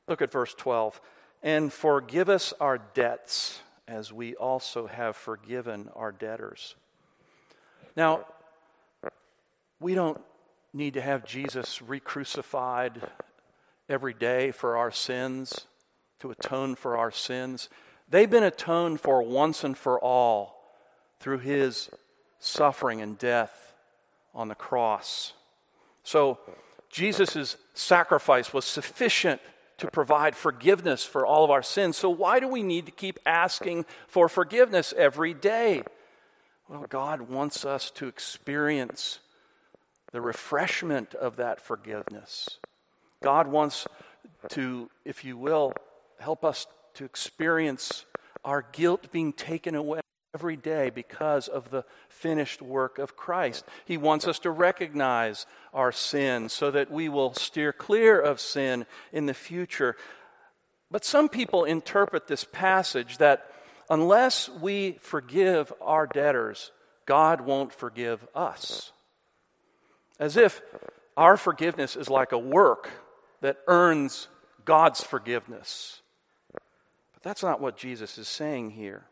Look 0.08 0.22
at 0.22 0.32
verse 0.32 0.54
12. 0.54 1.00
And 1.42 1.72
forgive 1.72 2.28
us 2.28 2.52
our 2.60 2.78
debts 2.78 3.60
as 3.88 4.12
we 4.12 4.34
also 4.34 4.86
have 4.86 5.16
forgiven 5.16 5.88
our 5.94 6.12
debtors. 6.12 6.76
Now, 7.96 8.26
we 9.80 9.94
don't 9.94 10.20
need 10.72 10.94
to 10.94 11.00
have 11.00 11.24
Jesus 11.24 11.82
re 11.82 12.00
crucified 12.00 13.02
every 13.88 14.14
day 14.14 14.50
for 14.50 14.76
our 14.76 14.90
sins, 14.90 15.66
to 16.20 16.30
atone 16.30 16.74
for 16.74 16.96
our 16.96 17.10
sins. 17.10 17.68
They've 18.08 18.30
been 18.30 18.44
atoned 18.44 19.00
for 19.00 19.22
once 19.22 19.64
and 19.64 19.76
for 19.76 19.98
all 20.00 20.62
through 21.18 21.38
his 21.38 21.90
suffering 22.38 23.00
and 23.00 23.18
death 23.18 23.74
on 24.34 24.48
the 24.48 24.54
cross. 24.54 25.32
So, 26.04 26.38
Jesus' 26.90 27.56
sacrifice 27.74 28.52
was 28.52 28.64
sufficient 28.64 29.40
to 29.78 29.90
provide 29.90 30.36
forgiveness 30.36 31.04
for 31.04 31.26
all 31.26 31.44
of 31.44 31.50
our 31.50 31.62
sins. 31.62 31.96
So, 31.96 32.10
why 32.10 32.38
do 32.38 32.48
we 32.48 32.62
need 32.62 32.86
to 32.86 32.92
keep 32.92 33.18
asking 33.24 33.86
for 34.06 34.28
forgiveness 34.28 34.92
every 34.96 35.34
day? 35.34 35.82
Well, 36.68 36.86
God 36.88 37.22
wants 37.22 37.64
us 37.64 37.90
to 37.92 38.06
experience 38.06 39.20
the 40.12 40.20
refreshment 40.20 41.14
of 41.14 41.36
that 41.36 41.60
forgiveness. 41.60 42.58
God 43.22 43.46
wants 43.46 43.86
to, 44.50 44.90
if 45.04 45.24
you 45.24 45.36
will, 45.36 45.72
help 46.18 46.44
us 46.44 46.66
to 46.94 47.04
experience 47.04 48.04
our 48.44 48.66
guilt 48.72 49.10
being 49.12 49.32
taken 49.32 49.74
away 49.74 50.00
every 50.34 50.56
day 50.56 50.90
because 50.90 51.46
of 51.46 51.70
the 51.70 51.84
finished 52.08 52.62
work 52.62 52.98
of 52.98 53.16
Christ. 53.16 53.64
He 53.84 53.96
wants 53.96 54.26
us 54.26 54.38
to 54.40 54.50
recognize 54.50 55.46
our 55.72 55.92
sin 55.92 56.48
so 56.48 56.70
that 56.70 56.90
we 56.90 57.08
will 57.08 57.34
steer 57.34 57.72
clear 57.72 58.20
of 58.20 58.40
sin 58.40 58.86
in 59.12 59.26
the 59.26 59.34
future. 59.34 59.96
But 60.90 61.04
some 61.04 61.28
people 61.28 61.64
interpret 61.64 62.26
this 62.26 62.44
passage 62.44 63.18
that 63.18 63.46
unless 63.88 64.48
we 64.48 64.96
forgive 65.00 65.72
our 65.80 66.06
debtors, 66.06 66.72
God 67.06 67.42
won't 67.42 67.72
forgive 67.72 68.26
us. 68.34 68.92
As 70.18 70.36
if 70.36 70.62
our 71.16 71.36
forgiveness 71.36 71.94
is 71.94 72.08
like 72.08 72.32
a 72.32 72.38
work 72.38 72.90
that 73.42 73.58
earns 73.66 74.28
God's 74.64 75.02
forgiveness. 75.02 76.00
But 76.52 77.22
that's 77.22 77.42
not 77.42 77.60
what 77.60 77.76
Jesus 77.76 78.16
is 78.18 78.28
saying 78.28 78.70
here. 78.70 79.04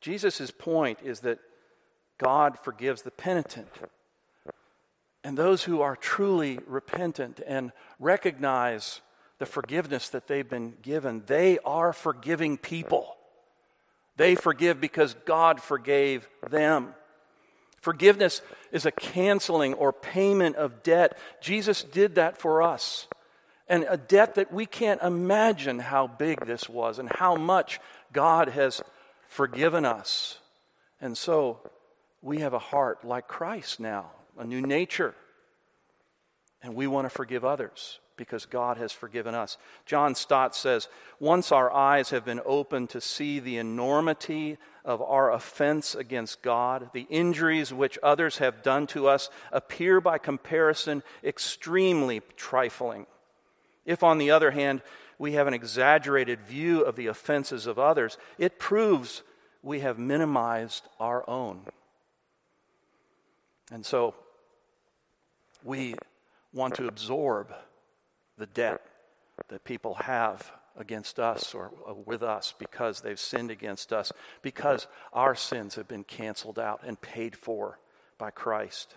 Jesus' 0.00 0.50
point 0.50 0.98
is 1.04 1.20
that 1.20 1.38
God 2.16 2.58
forgives 2.58 3.02
the 3.02 3.10
penitent. 3.10 3.68
And 5.22 5.36
those 5.36 5.64
who 5.64 5.82
are 5.82 5.96
truly 5.96 6.58
repentant 6.66 7.40
and 7.46 7.72
recognize 7.98 9.02
the 9.38 9.46
forgiveness 9.46 10.08
that 10.10 10.26
they've 10.26 10.48
been 10.48 10.74
given, 10.80 11.22
they 11.26 11.58
are 11.64 11.92
forgiving 11.92 12.56
people. 12.56 13.16
They 14.16 14.34
forgive 14.34 14.80
because 14.80 15.14
God 15.24 15.60
forgave 15.60 16.28
them. 16.48 16.94
Forgiveness 17.80 18.42
is 18.70 18.84
a 18.86 18.90
canceling 18.90 19.74
or 19.74 19.92
payment 19.92 20.56
of 20.56 20.82
debt. 20.82 21.18
Jesus 21.40 21.82
did 21.82 22.14
that 22.16 22.36
for 22.36 22.62
us. 22.62 23.06
And 23.70 23.86
a 23.88 23.96
debt 23.96 24.34
that 24.34 24.52
we 24.52 24.66
can't 24.66 25.00
imagine 25.00 25.78
how 25.78 26.08
big 26.08 26.44
this 26.44 26.68
was 26.68 26.98
and 26.98 27.08
how 27.08 27.36
much 27.36 27.78
God 28.12 28.48
has 28.48 28.82
forgiven 29.28 29.84
us. 29.84 30.40
And 31.00 31.16
so 31.16 31.60
we 32.20 32.40
have 32.40 32.52
a 32.52 32.58
heart 32.58 33.04
like 33.04 33.28
Christ 33.28 33.78
now, 33.78 34.10
a 34.36 34.44
new 34.44 34.60
nature. 34.60 35.14
And 36.64 36.74
we 36.74 36.88
want 36.88 37.06
to 37.06 37.10
forgive 37.10 37.44
others 37.44 38.00
because 38.16 38.44
God 38.44 38.76
has 38.76 38.90
forgiven 38.90 39.36
us. 39.36 39.56
John 39.86 40.16
Stott 40.16 40.56
says 40.56 40.88
Once 41.20 41.52
our 41.52 41.72
eyes 41.72 42.10
have 42.10 42.24
been 42.24 42.40
opened 42.44 42.90
to 42.90 43.00
see 43.00 43.38
the 43.38 43.56
enormity 43.56 44.58
of 44.84 45.00
our 45.00 45.32
offense 45.32 45.94
against 45.94 46.42
God, 46.42 46.90
the 46.92 47.06
injuries 47.08 47.72
which 47.72 48.00
others 48.02 48.38
have 48.38 48.64
done 48.64 48.88
to 48.88 49.06
us 49.06 49.30
appear 49.52 50.00
by 50.00 50.18
comparison 50.18 51.04
extremely 51.22 52.20
trifling. 52.36 53.06
If, 53.84 54.02
on 54.02 54.18
the 54.18 54.30
other 54.30 54.50
hand, 54.50 54.82
we 55.18 55.32
have 55.32 55.46
an 55.46 55.54
exaggerated 55.54 56.40
view 56.40 56.82
of 56.82 56.96
the 56.96 57.06
offenses 57.06 57.66
of 57.66 57.78
others, 57.78 58.16
it 58.38 58.58
proves 58.58 59.22
we 59.62 59.80
have 59.80 59.98
minimized 59.98 60.88
our 60.98 61.28
own. 61.28 61.62
And 63.70 63.84
so 63.84 64.14
we 65.62 65.94
want 66.52 66.74
to 66.76 66.88
absorb 66.88 67.52
the 68.38 68.46
debt 68.46 68.82
that 69.48 69.64
people 69.64 69.94
have 69.94 70.50
against 70.76 71.20
us 71.20 71.54
or 71.54 71.70
uh, 71.86 71.94
with 71.94 72.22
us 72.22 72.54
because 72.58 73.00
they've 73.00 73.20
sinned 73.20 73.50
against 73.50 73.92
us, 73.92 74.12
because 74.42 74.86
our 75.12 75.34
sins 75.34 75.74
have 75.74 75.86
been 75.86 76.04
canceled 76.04 76.58
out 76.58 76.80
and 76.86 77.00
paid 77.00 77.36
for 77.36 77.78
by 78.16 78.30
Christ. 78.30 78.94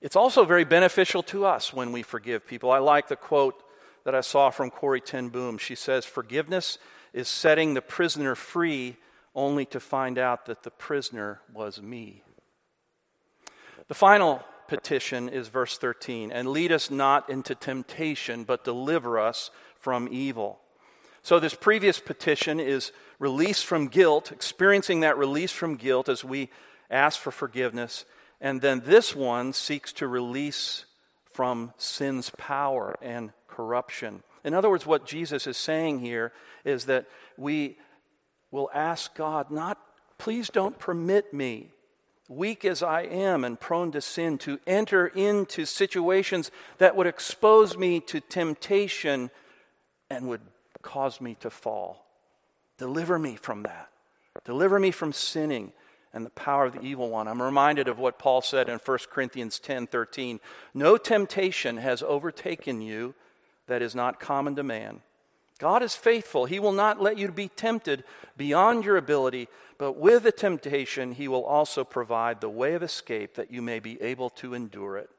It's 0.00 0.16
also 0.16 0.44
very 0.44 0.64
beneficial 0.64 1.22
to 1.24 1.44
us 1.44 1.72
when 1.72 1.90
we 1.90 2.02
forgive 2.02 2.46
people. 2.46 2.70
I 2.70 2.78
like 2.78 3.08
the 3.08 3.16
quote 3.16 3.62
that 4.08 4.14
I 4.14 4.22
saw 4.22 4.48
from 4.48 4.70
Corrie 4.70 5.02
ten 5.02 5.28
Boom. 5.28 5.58
She 5.58 5.74
says, 5.74 6.06
Forgiveness 6.06 6.78
is 7.12 7.28
setting 7.28 7.74
the 7.74 7.82
prisoner 7.82 8.34
free 8.34 8.96
only 9.34 9.66
to 9.66 9.78
find 9.78 10.16
out 10.16 10.46
that 10.46 10.62
the 10.62 10.70
prisoner 10.70 11.42
was 11.52 11.82
me. 11.82 12.22
The 13.88 13.92
final 13.92 14.42
petition 14.66 15.28
is 15.28 15.48
verse 15.48 15.76
13 15.76 16.32
and 16.32 16.48
lead 16.48 16.72
us 16.72 16.90
not 16.90 17.28
into 17.28 17.54
temptation, 17.54 18.44
but 18.44 18.64
deliver 18.64 19.18
us 19.18 19.50
from 19.78 20.08
evil. 20.10 20.58
So, 21.20 21.38
this 21.38 21.52
previous 21.52 22.00
petition 22.00 22.60
is 22.60 22.92
release 23.18 23.62
from 23.62 23.88
guilt, 23.88 24.32
experiencing 24.32 25.00
that 25.00 25.18
release 25.18 25.52
from 25.52 25.76
guilt 25.76 26.08
as 26.08 26.24
we 26.24 26.48
ask 26.90 27.20
for 27.20 27.30
forgiveness. 27.30 28.06
And 28.40 28.62
then 28.62 28.80
this 28.86 29.14
one 29.14 29.52
seeks 29.52 29.92
to 29.92 30.08
release 30.08 30.86
from 31.30 31.74
sin's 31.76 32.30
power 32.30 32.96
and 33.02 33.32
corruption. 33.58 34.22
In 34.44 34.54
other 34.54 34.70
words, 34.70 34.86
what 34.86 35.04
Jesus 35.04 35.48
is 35.48 35.56
saying 35.56 35.98
here 35.98 36.32
is 36.64 36.84
that 36.84 37.06
we 37.36 37.76
will 38.52 38.70
ask 38.72 39.16
God, 39.16 39.50
not, 39.50 39.78
please 40.16 40.48
don't 40.48 40.78
permit 40.78 41.34
me, 41.34 41.72
weak 42.28 42.64
as 42.64 42.84
I 42.84 43.02
am 43.02 43.42
and 43.42 43.58
prone 43.58 43.90
to 43.90 44.00
sin, 44.00 44.38
to 44.38 44.60
enter 44.64 45.08
into 45.08 45.64
situations 45.64 46.52
that 46.78 46.94
would 46.94 47.08
expose 47.08 47.76
me 47.76 47.98
to 48.02 48.20
temptation 48.20 49.28
and 50.08 50.28
would 50.28 50.42
cause 50.80 51.20
me 51.20 51.34
to 51.40 51.50
fall. 51.50 52.06
Deliver 52.78 53.18
me 53.18 53.34
from 53.34 53.64
that. 53.64 53.88
Deliver 54.44 54.78
me 54.78 54.92
from 54.92 55.12
sinning 55.12 55.72
and 56.12 56.24
the 56.24 56.30
power 56.30 56.66
of 56.66 56.74
the 56.74 56.82
evil 56.82 57.10
one. 57.10 57.26
I'm 57.26 57.42
reminded 57.42 57.88
of 57.88 57.98
what 57.98 58.20
Paul 58.20 58.40
said 58.40 58.68
in 58.68 58.78
1 58.78 58.98
Corinthians 59.10 59.58
10 59.58 59.88
13. 59.88 60.38
No 60.74 60.96
temptation 60.96 61.78
has 61.78 62.04
overtaken 62.04 62.80
you 62.80 63.16
that 63.68 63.82
is 63.82 63.94
not 63.94 64.20
common 64.20 64.56
to 64.56 64.62
man. 64.62 65.00
God 65.58 65.82
is 65.82 65.96
faithful. 65.96 66.44
He 66.46 66.60
will 66.60 66.72
not 66.72 67.00
let 67.00 67.18
you 67.18 67.30
be 67.32 67.48
tempted 67.48 68.04
beyond 68.36 68.84
your 68.84 68.96
ability, 68.96 69.48
but 69.76 69.96
with 69.96 70.22
the 70.22 70.32
temptation, 70.32 71.12
He 71.12 71.28
will 71.28 71.44
also 71.44 71.84
provide 71.84 72.40
the 72.40 72.48
way 72.48 72.74
of 72.74 72.82
escape 72.82 73.34
that 73.34 73.50
you 73.52 73.62
may 73.62 73.80
be 73.80 74.00
able 74.00 74.30
to 74.30 74.54
endure 74.54 74.96
it. 74.96 75.10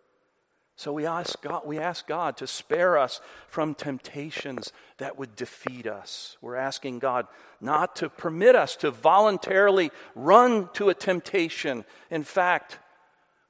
So 0.79 0.93
we 0.93 1.05
ask 1.05 1.41
God, 1.41 1.63
we 1.65 1.77
ask 1.77 2.07
God 2.07 2.37
to 2.37 2.47
spare 2.47 2.97
us 2.97 3.19
from 3.49 3.75
temptations 3.75 4.71
that 4.97 5.17
would 5.17 5.35
defeat 5.35 5.85
us. 5.85 6.37
We're 6.39 6.55
asking 6.55 6.99
God 6.99 7.27
not 7.59 7.97
to 7.97 8.07
permit 8.07 8.55
us 8.55 8.77
to 8.77 8.89
voluntarily 8.89 9.91
run 10.15 10.69
to 10.75 10.87
a 10.87 10.93
temptation. 10.93 11.83
In 12.09 12.23
fact, 12.23 12.79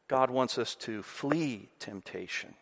God 0.08 0.32
wants 0.32 0.58
us 0.58 0.74
to 0.78 1.04
flee 1.04 1.70
temptation. 1.78 2.56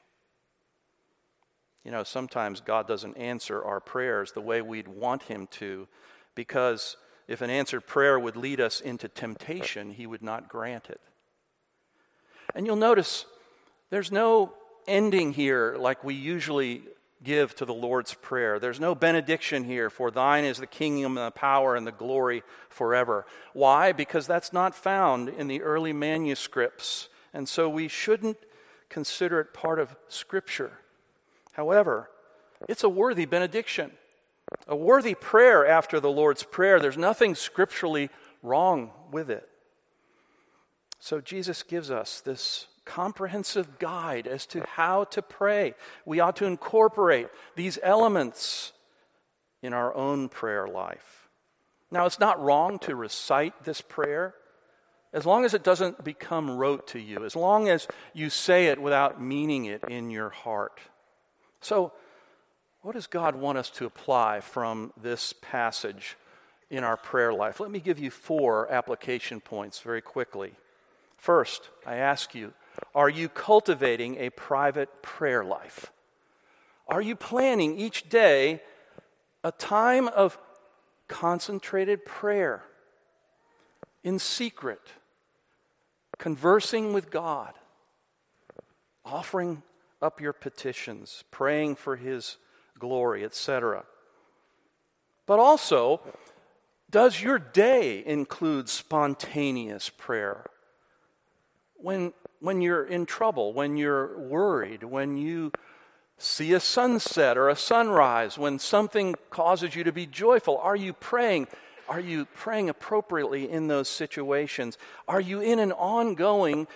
You 1.88 1.94
know, 1.94 2.04
sometimes 2.04 2.60
God 2.60 2.86
doesn't 2.86 3.16
answer 3.16 3.64
our 3.64 3.80
prayers 3.80 4.34
the 4.34 4.42
way 4.42 4.62
we'd 4.62 4.90
want 4.90 5.24
Him 5.24 5.48
to, 5.52 5.88
because 6.36 6.98
if 7.30 7.40
an 7.40 7.50
answered 7.50 7.88
prayer 7.88 8.20
would 8.20 8.36
lead 8.36 8.60
us 8.60 8.82
into 8.82 9.08
temptation, 9.08 9.92
He 9.92 10.06
would 10.06 10.22
not 10.22 10.50
grant 10.50 10.90
it. 10.90 11.00
And 12.54 12.66
you'll 12.66 12.76
notice 12.76 13.26
there's 13.90 14.12
no 14.12 14.52
ending 14.86 15.32
here 15.32 15.78
like 15.80 16.04
we 16.04 16.14
usually 16.14 16.82
give 17.24 17.56
to 17.56 17.64
the 17.64 17.74
Lord's 17.74 18.16
Prayer. 18.16 18.60
There's 18.60 18.82
no 18.82 18.94
benediction 18.94 19.64
here, 19.64 19.90
for 19.90 20.12
thine 20.12 20.44
is 20.44 20.58
the 20.58 20.68
kingdom 20.68 21.18
and 21.18 21.28
the 21.28 21.32
power 21.32 21.78
and 21.78 21.88
the 21.88 21.94
glory 21.94 22.44
forever. 22.68 23.26
Why? 23.54 23.94
Because 23.94 24.28
that's 24.28 24.52
not 24.52 24.76
found 24.76 25.30
in 25.30 25.48
the 25.48 25.62
early 25.62 25.94
manuscripts. 25.94 27.08
And 27.34 27.48
so 27.48 27.70
we 27.70 27.88
shouldn't 27.88 28.40
consider 28.90 29.40
it 29.40 29.54
part 29.54 29.80
of 29.80 29.96
Scripture. 30.10 30.80
However, 31.58 32.08
it's 32.70 32.84
a 32.84 32.90
worthy 32.90 33.26
benediction, 33.26 33.92
a 34.68 34.76
worthy 34.76 35.16
prayer 35.16 35.66
after 35.66 36.00
the 36.00 36.12
Lord's 36.12 36.44
Prayer. 36.44 36.80
There's 36.80 36.98
nothing 36.98 37.34
scripturally 37.34 38.10
wrong 38.44 38.92
with 39.12 39.32
it. 39.32 39.50
So 41.00 41.20
Jesus 41.20 41.64
gives 41.64 41.90
us 41.90 42.22
this 42.22 42.68
comprehensive 42.86 43.80
guide 43.80 44.28
as 44.28 44.46
to 44.48 44.64
how 44.66 45.06
to 45.06 45.22
pray. 45.24 45.74
We 46.06 46.20
ought 46.20 46.36
to 46.38 46.46
incorporate 46.46 47.28
these 47.56 47.80
elements 47.82 48.72
in 49.64 49.74
our 49.74 49.94
own 49.96 50.30
prayer 50.30 50.68
life. 50.68 51.28
Now, 51.90 52.06
it's 52.06 52.20
not 52.20 52.42
wrong 52.42 52.78
to 52.80 52.96
recite 52.96 53.64
this 53.64 53.82
prayer 53.82 54.36
as 55.12 55.26
long 55.26 55.44
as 55.44 55.56
it 55.56 55.64
doesn't 55.64 56.04
become 56.04 56.52
rote 56.52 56.88
to 56.90 57.00
you, 57.00 57.26
as 57.26 57.36
long 57.36 57.68
as 57.68 57.88
you 58.14 58.30
say 58.30 58.68
it 58.68 58.80
without 58.80 59.20
meaning 59.20 59.66
it 59.66 59.84
in 59.90 60.12
your 60.12 60.30
heart. 60.30 60.80
So, 61.68 61.92
what 62.82 62.96
does 62.96 63.08
God 63.08 63.36
want 63.36 63.58
us 63.58 63.70
to 63.72 63.86
apply 63.86 64.40
from 64.40 64.94
this 64.96 65.34
passage 65.42 66.16
in 66.70 66.86
our 66.86 66.96
prayer 66.96 67.34
life? 67.34 67.60
Let 67.60 67.72
me 67.72 67.82
give 67.82 68.00
you 68.00 68.10
four 68.10 68.72
application 68.72 69.42
points 69.42 69.82
very 69.82 70.00
quickly. 70.00 70.54
First, 71.18 71.68
I 71.86 71.98
ask 71.98 72.34
you, 72.34 72.54
are 72.96 73.10
you 73.10 73.28
cultivating 73.28 74.16
a 74.16 74.30
private 74.30 75.04
prayer 75.04 75.44
life? 75.44 75.92
Are 76.88 77.02
you 77.02 77.18
planning 77.18 77.78
each 77.78 78.08
day 78.08 78.62
a 79.44 79.52
time 79.52 80.08
of 80.08 80.40
concentrated 81.10 82.06
prayer 82.06 82.64
in 84.06 84.20
secret, 84.20 84.80
conversing 86.18 86.94
with 86.94 87.12
God, 87.12 87.56
offering 89.04 89.64
up 90.02 90.22
your 90.22 90.34
petitions, 90.34 91.24
praying 91.32 91.76
for 91.76 91.96
His 91.96 92.38
glory, 92.80 93.24
etc. 93.24 93.84
But 95.26 95.40
also, 95.40 96.02
does 96.90 97.22
your 97.22 97.40
day 97.40 98.04
include 98.06 98.70
spontaneous 98.70 99.90
prayer? 99.90 100.46
When, 101.76 102.14
when 102.40 102.62
you're 102.62 102.86
in 102.86 103.06
trouble, 103.06 103.54
when 103.54 103.78
you're 103.78 104.18
worried, 104.18 104.84
when 104.84 105.18
you 105.18 105.52
see 106.18 106.54
a 106.54 106.60
sunset 106.60 107.38
or 107.38 107.50
a 107.50 107.56
sunrise, 107.56 108.38
when 108.38 108.58
something 108.58 109.16
causes 109.30 109.76
you 109.76 109.84
to 109.84 109.92
be 109.92 110.06
joyful, 110.06 110.58
are 110.58 110.76
you 110.76 110.94
praying? 110.94 111.48
Are 111.90 112.00
you 112.00 112.26
praying 112.36 112.70
appropriately 112.70 113.50
in 113.50 113.68
those 113.68 113.88
situations? 113.88 114.78
Are 115.08 115.22
you 115.22 115.42
in 115.42 115.60
an 115.60 115.72
ongoing 115.74 116.68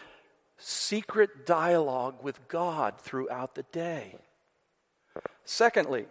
secret 0.61 1.45
dialogue 1.45 2.15
with 2.21 2.47
God 2.47 2.99
throughout 2.99 3.55
the 3.55 3.63
day. 3.71 4.15
Secondly, 5.43 6.05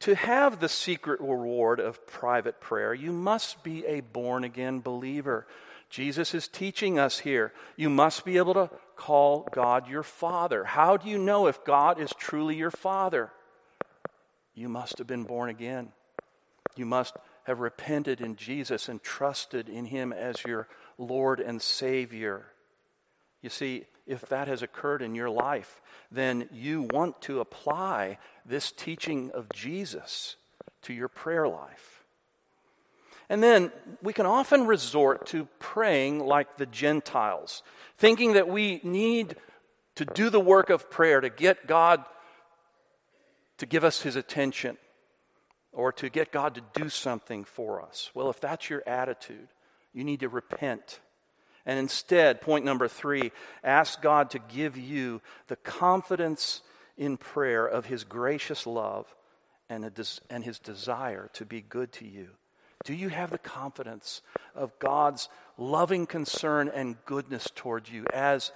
to 0.00 0.14
have 0.14 0.60
the 0.60 0.68
secret 0.68 1.20
reward 1.20 1.80
of 1.80 2.06
private 2.06 2.60
prayer, 2.60 2.94
you 2.94 3.12
must 3.12 3.64
be 3.64 3.84
a 3.86 4.00
born 4.00 4.44
again 4.44 4.80
believer. 4.80 5.46
Jesus 5.90 6.34
is 6.34 6.46
teaching 6.46 6.98
us 6.98 7.20
here. 7.20 7.52
You 7.76 7.88
must 7.88 8.24
be 8.24 8.36
able 8.36 8.54
to 8.54 8.70
call 8.94 9.48
God 9.52 9.88
your 9.88 10.02
Father. 10.02 10.64
How 10.64 10.96
do 10.96 11.08
you 11.08 11.18
know 11.18 11.46
if 11.46 11.64
God 11.64 11.98
is 11.98 12.12
truly 12.16 12.56
your 12.56 12.70
Father? 12.70 13.32
You 14.54 14.68
must 14.68 14.98
have 14.98 15.06
been 15.06 15.24
born 15.24 15.48
again. 15.50 15.92
You 16.76 16.86
must 16.86 17.16
have 17.44 17.60
repented 17.60 18.20
in 18.20 18.36
Jesus 18.36 18.88
and 18.88 19.02
trusted 19.02 19.68
in 19.68 19.86
Him 19.86 20.12
as 20.12 20.44
your 20.44 20.68
Lord 20.98 21.40
and 21.40 21.62
Savior. 21.62 22.46
You 23.42 23.50
see, 23.50 23.84
if 24.06 24.22
that 24.28 24.48
has 24.48 24.62
occurred 24.62 25.02
in 25.02 25.14
your 25.14 25.30
life, 25.30 25.80
then 26.10 26.48
you 26.52 26.82
want 26.82 27.20
to 27.22 27.40
apply 27.40 28.18
this 28.44 28.72
teaching 28.72 29.30
of 29.32 29.48
Jesus 29.50 30.36
to 30.82 30.92
your 30.92 31.08
prayer 31.08 31.46
life. 31.46 32.04
And 33.28 33.42
then 33.42 33.70
we 34.02 34.12
can 34.12 34.24
often 34.24 34.66
resort 34.66 35.26
to 35.28 35.46
praying 35.58 36.20
like 36.20 36.56
the 36.56 36.66
Gentiles, 36.66 37.62
thinking 37.98 38.32
that 38.32 38.48
we 38.48 38.80
need 38.82 39.36
to 39.96 40.06
do 40.06 40.30
the 40.30 40.40
work 40.40 40.70
of 40.70 40.90
prayer 40.90 41.20
to 41.20 41.28
get 41.28 41.66
God 41.66 42.04
to 43.58 43.66
give 43.66 43.84
us 43.84 44.02
his 44.02 44.16
attention 44.16 44.78
or 45.72 45.92
to 45.92 46.08
get 46.08 46.32
God 46.32 46.54
to 46.54 46.62
do 46.74 46.88
something 46.88 47.44
for 47.44 47.82
us. 47.82 48.10
Well, 48.14 48.30
if 48.30 48.40
that's 48.40 48.70
your 48.70 48.82
attitude, 48.86 49.48
you 49.92 50.04
need 50.04 50.20
to 50.20 50.28
repent. 50.28 51.00
And 51.68 51.78
instead, 51.78 52.40
point 52.40 52.64
number 52.64 52.88
three, 52.88 53.30
ask 53.62 54.00
God 54.00 54.30
to 54.30 54.38
give 54.38 54.78
you 54.78 55.20
the 55.48 55.56
confidence 55.56 56.62
in 56.96 57.18
prayer 57.18 57.66
of 57.66 57.84
his 57.84 58.04
gracious 58.04 58.66
love 58.66 59.14
and, 59.68 59.92
des- 59.94 60.20
and 60.30 60.42
his 60.42 60.58
desire 60.58 61.28
to 61.34 61.44
be 61.44 61.60
good 61.60 61.92
to 61.92 62.06
you. 62.06 62.30
Do 62.86 62.94
you 62.94 63.10
have 63.10 63.30
the 63.30 63.36
confidence 63.36 64.22
of 64.54 64.78
God's 64.78 65.28
loving 65.58 66.06
concern 66.06 66.70
and 66.74 66.96
goodness 67.04 67.48
toward 67.54 67.86
you 67.86 68.06
as 68.14 68.50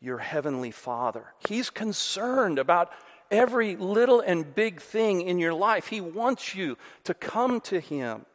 your 0.00 0.18
heavenly 0.18 0.72
Father? 0.72 1.26
He's 1.48 1.70
concerned 1.70 2.58
about 2.58 2.90
every 3.30 3.76
little 3.76 4.18
and 4.18 4.56
big 4.56 4.80
thing 4.80 5.20
in 5.20 5.38
your 5.38 5.54
life. 5.54 5.86
He 5.86 6.00
wants 6.00 6.52
you 6.52 6.78
to 7.04 7.14
come 7.14 7.60
to 7.60 7.78
Him. 7.78 8.26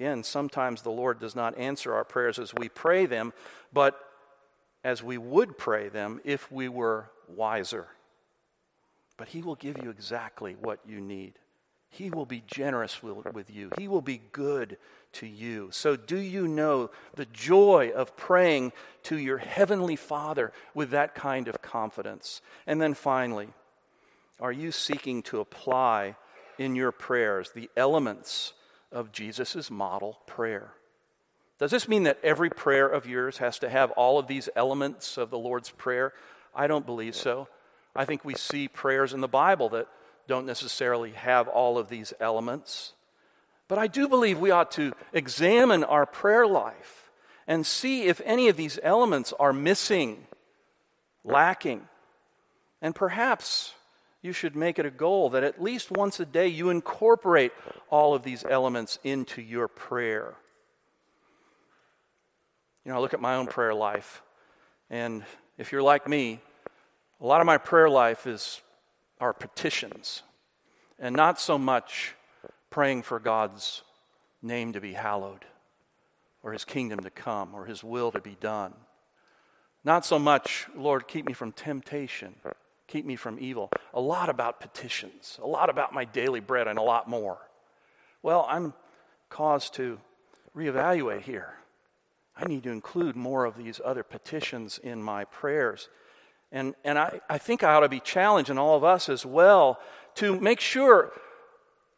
Again, 0.00 0.24
sometimes 0.24 0.80
the 0.80 0.88
Lord 0.88 1.20
does 1.20 1.36
not 1.36 1.58
answer 1.58 1.92
our 1.92 2.04
prayers 2.04 2.38
as 2.38 2.54
we 2.54 2.70
pray 2.70 3.04
them, 3.04 3.34
but 3.70 4.00
as 4.82 5.02
we 5.02 5.18
would 5.18 5.58
pray 5.58 5.90
them 5.90 6.22
if 6.24 6.50
we 6.50 6.70
were 6.70 7.10
wiser. 7.28 7.86
But 9.18 9.28
He 9.28 9.42
will 9.42 9.56
give 9.56 9.76
you 9.82 9.90
exactly 9.90 10.56
what 10.58 10.80
you 10.88 11.02
need. 11.02 11.34
He 11.90 12.08
will 12.08 12.24
be 12.24 12.42
generous 12.46 13.02
with 13.02 13.50
you. 13.50 13.72
He 13.76 13.88
will 13.88 14.00
be 14.00 14.22
good 14.32 14.78
to 15.12 15.26
you. 15.26 15.68
So, 15.70 15.96
do 15.96 16.16
you 16.16 16.48
know 16.48 16.90
the 17.16 17.26
joy 17.26 17.92
of 17.94 18.16
praying 18.16 18.72
to 19.02 19.18
your 19.18 19.36
Heavenly 19.36 19.96
Father 19.96 20.50
with 20.72 20.92
that 20.92 21.14
kind 21.14 21.46
of 21.46 21.60
confidence? 21.60 22.40
And 22.66 22.80
then 22.80 22.94
finally, 22.94 23.48
are 24.40 24.50
you 24.50 24.72
seeking 24.72 25.22
to 25.24 25.40
apply 25.40 26.16
in 26.56 26.74
your 26.74 26.90
prayers 26.90 27.50
the 27.50 27.68
elements 27.76 28.54
of 28.92 29.12
Jesus' 29.12 29.70
model 29.70 30.18
prayer? 30.26 30.72
Does 31.58 31.70
this 31.70 31.88
mean 31.88 32.04
that 32.04 32.18
every 32.22 32.48
prayer 32.48 32.88
of 32.88 33.06
yours 33.06 33.38
has 33.38 33.58
to 33.58 33.68
have 33.68 33.90
all 33.90 34.18
of 34.18 34.26
these 34.26 34.48
elements 34.56 35.18
of 35.18 35.28
the 35.30 35.38
Lord's 35.38 35.70
Prayer? 35.70 36.14
I 36.54 36.66
don't 36.66 36.86
believe 36.86 37.14
so. 37.14 37.48
I 37.94 38.06
think 38.06 38.24
we 38.24 38.34
see 38.34 38.66
prayers 38.66 39.12
in 39.12 39.20
the 39.20 39.28
Bible 39.28 39.68
that 39.70 39.86
don't 40.26 40.46
necessarily 40.46 41.10
have 41.10 41.48
all 41.48 41.76
of 41.76 41.88
these 41.88 42.14
elements. 42.18 42.94
But 43.68 43.78
I 43.78 43.88
do 43.88 44.08
believe 44.08 44.38
we 44.38 44.50
ought 44.50 44.70
to 44.72 44.92
examine 45.12 45.84
our 45.84 46.06
prayer 46.06 46.46
life 46.46 47.10
and 47.46 47.66
see 47.66 48.04
if 48.04 48.20
any 48.24 48.48
of 48.48 48.56
these 48.56 48.78
elements 48.82 49.34
are 49.38 49.52
missing, 49.52 50.26
lacking. 51.24 51.82
And 52.80 52.94
perhaps 52.94 53.74
you 54.22 54.32
should 54.32 54.54
make 54.54 54.78
it 54.78 54.86
a 54.86 54.90
goal 54.90 55.30
that 55.30 55.44
at 55.44 55.62
least 55.62 55.90
once 55.90 56.20
a 56.20 56.26
day 56.26 56.46
you 56.46 56.68
incorporate 56.68 57.52
all 57.88 58.14
of 58.14 58.22
these 58.22 58.44
elements 58.48 58.98
into 59.02 59.40
your 59.40 59.66
prayer. 59.66 60.34
You 62.84 62.92
know, 62.92 62.98
I 62.98 63.00
look 63.00 63.14
at 63.14 63.20
my 63.20 63.36
own 63.36 63.46
prayer 63.46 63.74
life, 63.74 64.22
and 64.90 65.24
if 65.58 65.72
you're 65.72 65.82
like 65.82 66.08
me, 66.08 66.40
a 67.20 67.26
lot 67.26 67.40
of 67.40 67.46
my 67.46 67.58
prayer 67.58 67.88
life 67.88 68.26
is 68.26 68.60
our 69.20 69.32
petitions, 69.32 70.22
and 70.98 71.14
not 71.14 71.40
so 71.40 71.58
much 71.58 72.14
praying 72.70 73.02
for 73.02 73.18
God's 73.18 73.82
name 74.42 74.72
to 74.72 74.80
be 74.80 74.94
hallowed, 74.94 75.44
or 76.42 76.52
his 76.52 76.64
kingdom 76.64 77.00
to 77.00 77.10
come, 77.10 77.54
or 77.54 77.66
his 77.66 77.84
will 77.84 78.10
to 78.12 78.20
be 78.20 78.36
done. 78.40 78.72
Not 79.84 80.04
so 80.04 80.18
much, 80.18 80.66
Lord, 80.74 81.08
keep 81.08 81.26
me 81.26 81.32
from 81.32 81.52
temptation, 81.52 82.34
keep 82.90 83.06
me 83.06 83.16
from 83.16 83.38
evil. 83.40 83.70
A 83.94 84.00
lot 84.00 84.28
about 84.28 84.60
petitions, 84.60 85.38
a 85.42 85.46
lot 85.46 85.70
about 85.70 85.94
my 85.94 86.04
daily 86.04 86.40
bread, 86.40 86.66
and 86.66 86.78
a 86.78 86.82
lot 86.82 87.08
more. 87.08 87.38
Well, 88.22 88.46
I'm 88.48 88.74
caused 89.28 89.74
to 89.74 89.98
reevaluate 90.56 91.22
here. 91.22 91.54
I 92.36 92.46
need 92.46 92.64
to 92.64 92.70
include 92.70 93.16
more 93.16 93.44
of 93.44 93.56
these 93.56 93.80
other 93.84 94.02
petitions 94.02 94.78
in 94.82 95.02
my 95.02 95.24
prayers. 95.24 95.88
And, 96.52 96.74
and 96.84 96.98
I, 96.98 97.20
I 97.28 97.38
think 97.38 97.62
I 97.62 97.74
ought 97.74 97.80
to 97.80 97.88
be 97.88 98.00
challenging 98.00 98.58
all 98.58 98.76
of 98.76 98.82
us 98.82 99.08
as 99.08 99.24
well, 99.24 99.78
to 100.16 100.38
make 100.40 100.58
sure 100.60 101.12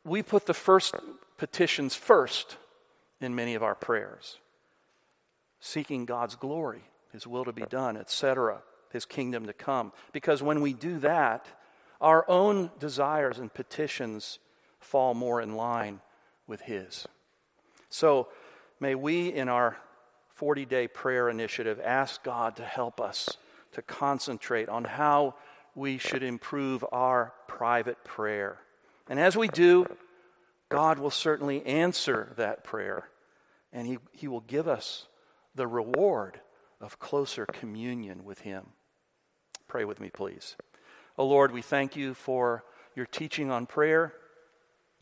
we 0.05 0.22
put 0.22 0.47
the 0.47 0.55
first 0.55 0.95
petitions 1.38 1.95
first 1.95 2.59
in 3.20 3.34
many 3.34 3.55
of 3.55 3.62
our 3.62 3.74
prayers, 3.74 4.38
seeking 5.61 6.05
God's 6.05 6.34
glory, 6.34 6.82
His 7.12 7.26
will 7.26 7.45
to 7.45 7.53
be 7.53 7.62
done, 7.62 7.97
etc., 7.97 8.62
His 8.93 9.05
kingdom 9.05 9.47
to 9.47 9.53
come. 9.53 9.93
Because 10.12 10.43
when 10.43 10.61
we 10.61 10.72
do 10.72 10.99
that, 11.01 11.47
our 12.01 12.28
own 12.28 12.70
desires 12.78 13.38
and 13.38 13.53
petitions 13.53 14.38
fall 14.80 15.14
more 15.14 15.40
in 15.40 15.55
line 15.55 16.01
with 16.47 16.62
His. 16.62 17.07
So 17.88 18.28
may 18.80 18.95
we, 18.95 19.28
in 19.28 19.49
our 19.49 19.76
40 20.34 20.64
day 20.64 20.88
prayer 20.88 21.28
initiative, 21.28 21.80
ask 21.82 22.22
God 22.22 22.57
to 22.57 22.64
help 22.64 23.01
us 23.01 23.36
to 23.72 23.82
concentrate 23.82 24.68
on 24.68 24.84
how 24.84 25.34
we 25.74 25.99
should 25.99 26.22
improve 26.22 26.84
our 26.93 27.32
private 27.49 28.03
prayer. 28.05 28.59
And 29.09 29.18
as 29.18 29.36
we 29.36 29.49
do, 29.49 29.86
God 30.68 30.99
will 30.99 31.11
certainly 31.11 31.64
answer 31.66 32.32
that 32.36 32.64
prayer, 32.64 33.09
and 33.72 33.86
He, 33.86 33.99
he 34.12 34.28
will 34.28 34.40
give 34.40 34.68
us 34.68 35.07
the 35.55 35.66
reward 35.66 36.40
of 36.80 36.99
closer 36.99 37.47
communion 37.47 38.24
with 38.24 38.40
Him. 38.40 38.66
Pray 39.69 39.85
with 39.85 40.01
me, 40.01 40.11
please. 40.11 40.57
Oh 41.19 41.27
Lord, 41.27 41.53
we 41.53 41.63
thank 41.63 41.97
you 41.97 42.15
for 42.15 42.65
your 42.95 43.07
teaching 43.07 43.51
on 43.51 43.67
prayer. 43.67 44.13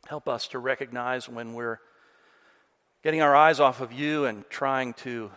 Help 0.06 0.28
us 0.28 0.48
to 0.48 0.58
recognize 0.58 1.28
when 1.28 1.54
we're 1.54 1.80
getting 3.02 3.22
our 3.22 3.34
eyes 3.34 3.60
off 3.60 3.80
of 3.80 3.92
you 3.92 4.24
and 4.26 4.48
trying 4.48 4.94
to 4.94 5.30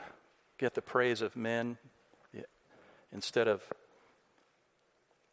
get 0.58 0.74
the 0.74 0.82
praise 0.82 1.22
of 1.22 1.36
men 1.36 1.78
instead 3.12 3.48
of 3.48 3.62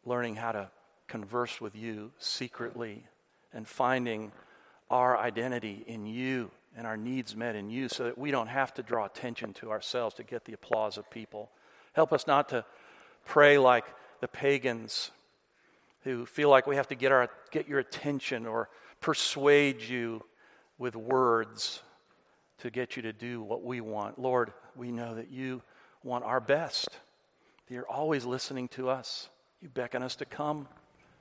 learning 0.05 0.35
how 0.35 0.51
to 0.51 0.69
converse 1.07 1.59
with 1.59 1.75
you 1.75 2.11
secretly 2.19 3.03
and 3.53 3.67
finding 3.67 4.31
our 4.89 5.17
identity 5.17 5.83
in 5.87 6.05
you 6.05 6.51
and 6.77 6.87
our 6.87 6.97
needs 6.97 7.35
met 7.35 7.55
in 7.55 7.69
you 7.69 7.89
so 7.89 8.03
that 8.05 8.17
we 8.17 8.31
don't 8.31 8.47
have 8.47 8.73
to 8.73 8.83
draw 8.83 9.05
attention 9.05 9.53
to 9.53 9.71
ourselves 9.71 10.15
to 10.15 10.23
get 10.23 10.45
the 10.45 10.53
applause 10.53 10.97
of 10.97 11.09
people. 11.09 11.49
Help 11.93 12.13
us 12.13 12.27
not 12.27 12.49
to 12.49 12.63
pray 13.25 13.57
like 13.57 13.85
the 14.19 14.27
pagans 14.27 15.11
who 16.03 16.25
feel 16.25 16.49
like 16.49 16.67
we 16.67 16.75
have 16.75 16.87
to 16.87 16.95
get, 16.95 17.11
our, 17.11 17.29
get 17.51 17.67
your 17.67 17.79
attention 17.79 18.45
or 18.45 18.69
persuade 18.99 19.81
you 19.81 20.23
with 20.77 20.95
words 20.95 21.81
to 22.59 22.69
get 22.69 22.95
you 22.95 23.03
to 23.03 23.13
do 23.13 23.41
what 23.41 23.63
we 23.63 23.81
want. 23.81 24.19
Lord, 24.19 24.53
we 24.75 24.91
know 24.91 25.15
that 25.15 25.31
you 25.31 25.61
want 26.03 26.23
our 26.23 26.39
best. 26.39 26.89
You're 27.69 27.87
always 27.87 28.25
listening 28.25 28.67
to 28.69 28.89
us. 28.89 29.29
You 29.61 29.69
beckon 29.69 30.03
us 30.03 30.15
to 30.17 30.25
come. 30.25 30.67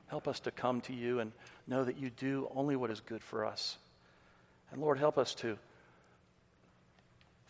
Help 0.09 0.27
us 0.27 0.41
to 0.41 0.51
come 0.51 0.81
to 0.83 0.93
you 0.93 1.21
and 1.21 1.33
know 1.67 1.85
that 1.85 1.99
you 1.99 2.11
do 2.11 2.51
only 2.55 2.75
what 2.75 2.91
is 2.91 3.01
good 3.01 3.23
for 3.23 3.45
us. 3.45 3.79
And 4.73 4.81
Lord, 4.81 4.99
help 4.99 5.19
us 5.19 5.35
to 5.37 5.57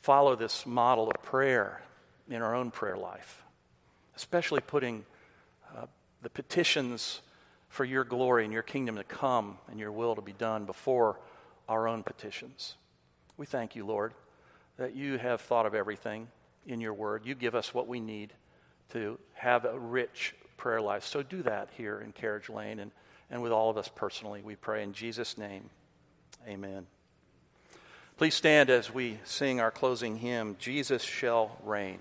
follow 0.03 0.37
this 0.37 0.67
model 0.67 1.11
of 1.11 1.23
prayer 1.23 1.83
in 2.29 2.43
our 2.43 2.55
own 2.55 2.71
prayer 2.71 2.97
life, 2.97 3.45
especially 4.21 4.61
putting 4.61 5.03
uh, 5.75 5.87
the 6.21 6.29
petitions 6.29 7.23
for 7.71 7.87
your 7.87 8.05
glory 8.05 8.45
and 8.45 8.53
your 8.53 8.63
kingdom 8.63 8.97
to 8.97 9.05
come 9.05 9.57
and 9.71 9.81
your 9.81 9.91
will 9.91 10.15
to 10.15 10.21
be 10.21 10.35
done 10.35 10.67
before 10.67 11.19
our 11.71 11.89
own 11.89 12.03
petitions. 12.03 12.75
We 13.39 13.47
thank 13.47 13.75
you, 13.75 13.87
Lord, 13.87 14.13
that 14.77 14.95
you 14.95 15.17
have 15.17 15.41
thought 15.41 15.65
of 15.65 15.75
everything 15.75 16.29
in 16.67 16.83
your 16.83 16.93
word. 16.93 17.23
You 17.25 17.35
give 17.35 17.55
us 17.55 17.73
what 17.73 17.89
we 17.89 17.99
need 17.99 18.35
to 18.93 19.19
have 19.33 19.65
a 19.65 19.79
rich 19.79 20.35
prayer 20.59 20.83
life. 20.83 21.07
So 21.07 21.23
do 21.23 21.43
that 21.45 21.71
here 21.79 21.99
in 22.01 22.13
Carriage 22.13 22.51
Lane 22.51 22.79
and, 22.79 22.91
and 23.31 23.41
with 23.41 23.53
all 23.53 23.71
of 23.71 23.79
us 23.79 23.89
personally, 23.89 24.43
we 24.43 24.55
pray 24.55 24.83
in 24.83 24.93
Jesus' 24.93 25.39
name. 25.39 25.71
Amen. 26.47 26.87
Please 28.19 28.35
stand 28.35 28.69
as 28.69 28.93
we 28.93 29.19
sing 29.25 29.61
our 29.61 29.71
closing 29.71 30.17
hymn, 30.17 30.57
Jesus 30.59 31.03
Shall 31.03 31.57
Reign. 31.65 32.01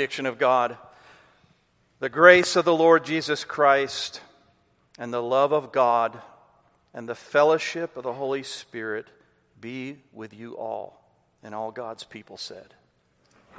Benediction 0.00 0.24
of 0.24 0.38
God. 0.38 0.78
The 1.98 2.08
grace 2.08 2.56
of 2.56 2.64
the 2.64 2.74
Lord 2.74 3.04
Jesus 3.04 3.44
Christ 3.44 4.22
and 4.98 5.12
the 5.12 5.22
love 5.22 5.52
of 5.52 5.72
God 5.72 6.18
and 6.94 7.06
the 7.06 7.14
fellowship 7.14 7.98
of 7.98 8.04
the 8.04 8.14
Holy 8.14 8.42
Spirit 8.42 9.08
be 9.60 9.98
with 10.14 10.32
you 10.32 10.56
all. 10.56 11.04
And 11.42 11.54
all 11.54 11.70
God's 11.70 12.02
people 12.02 12.38
said, 12.38 12.72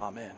Amen. 0.02 0.32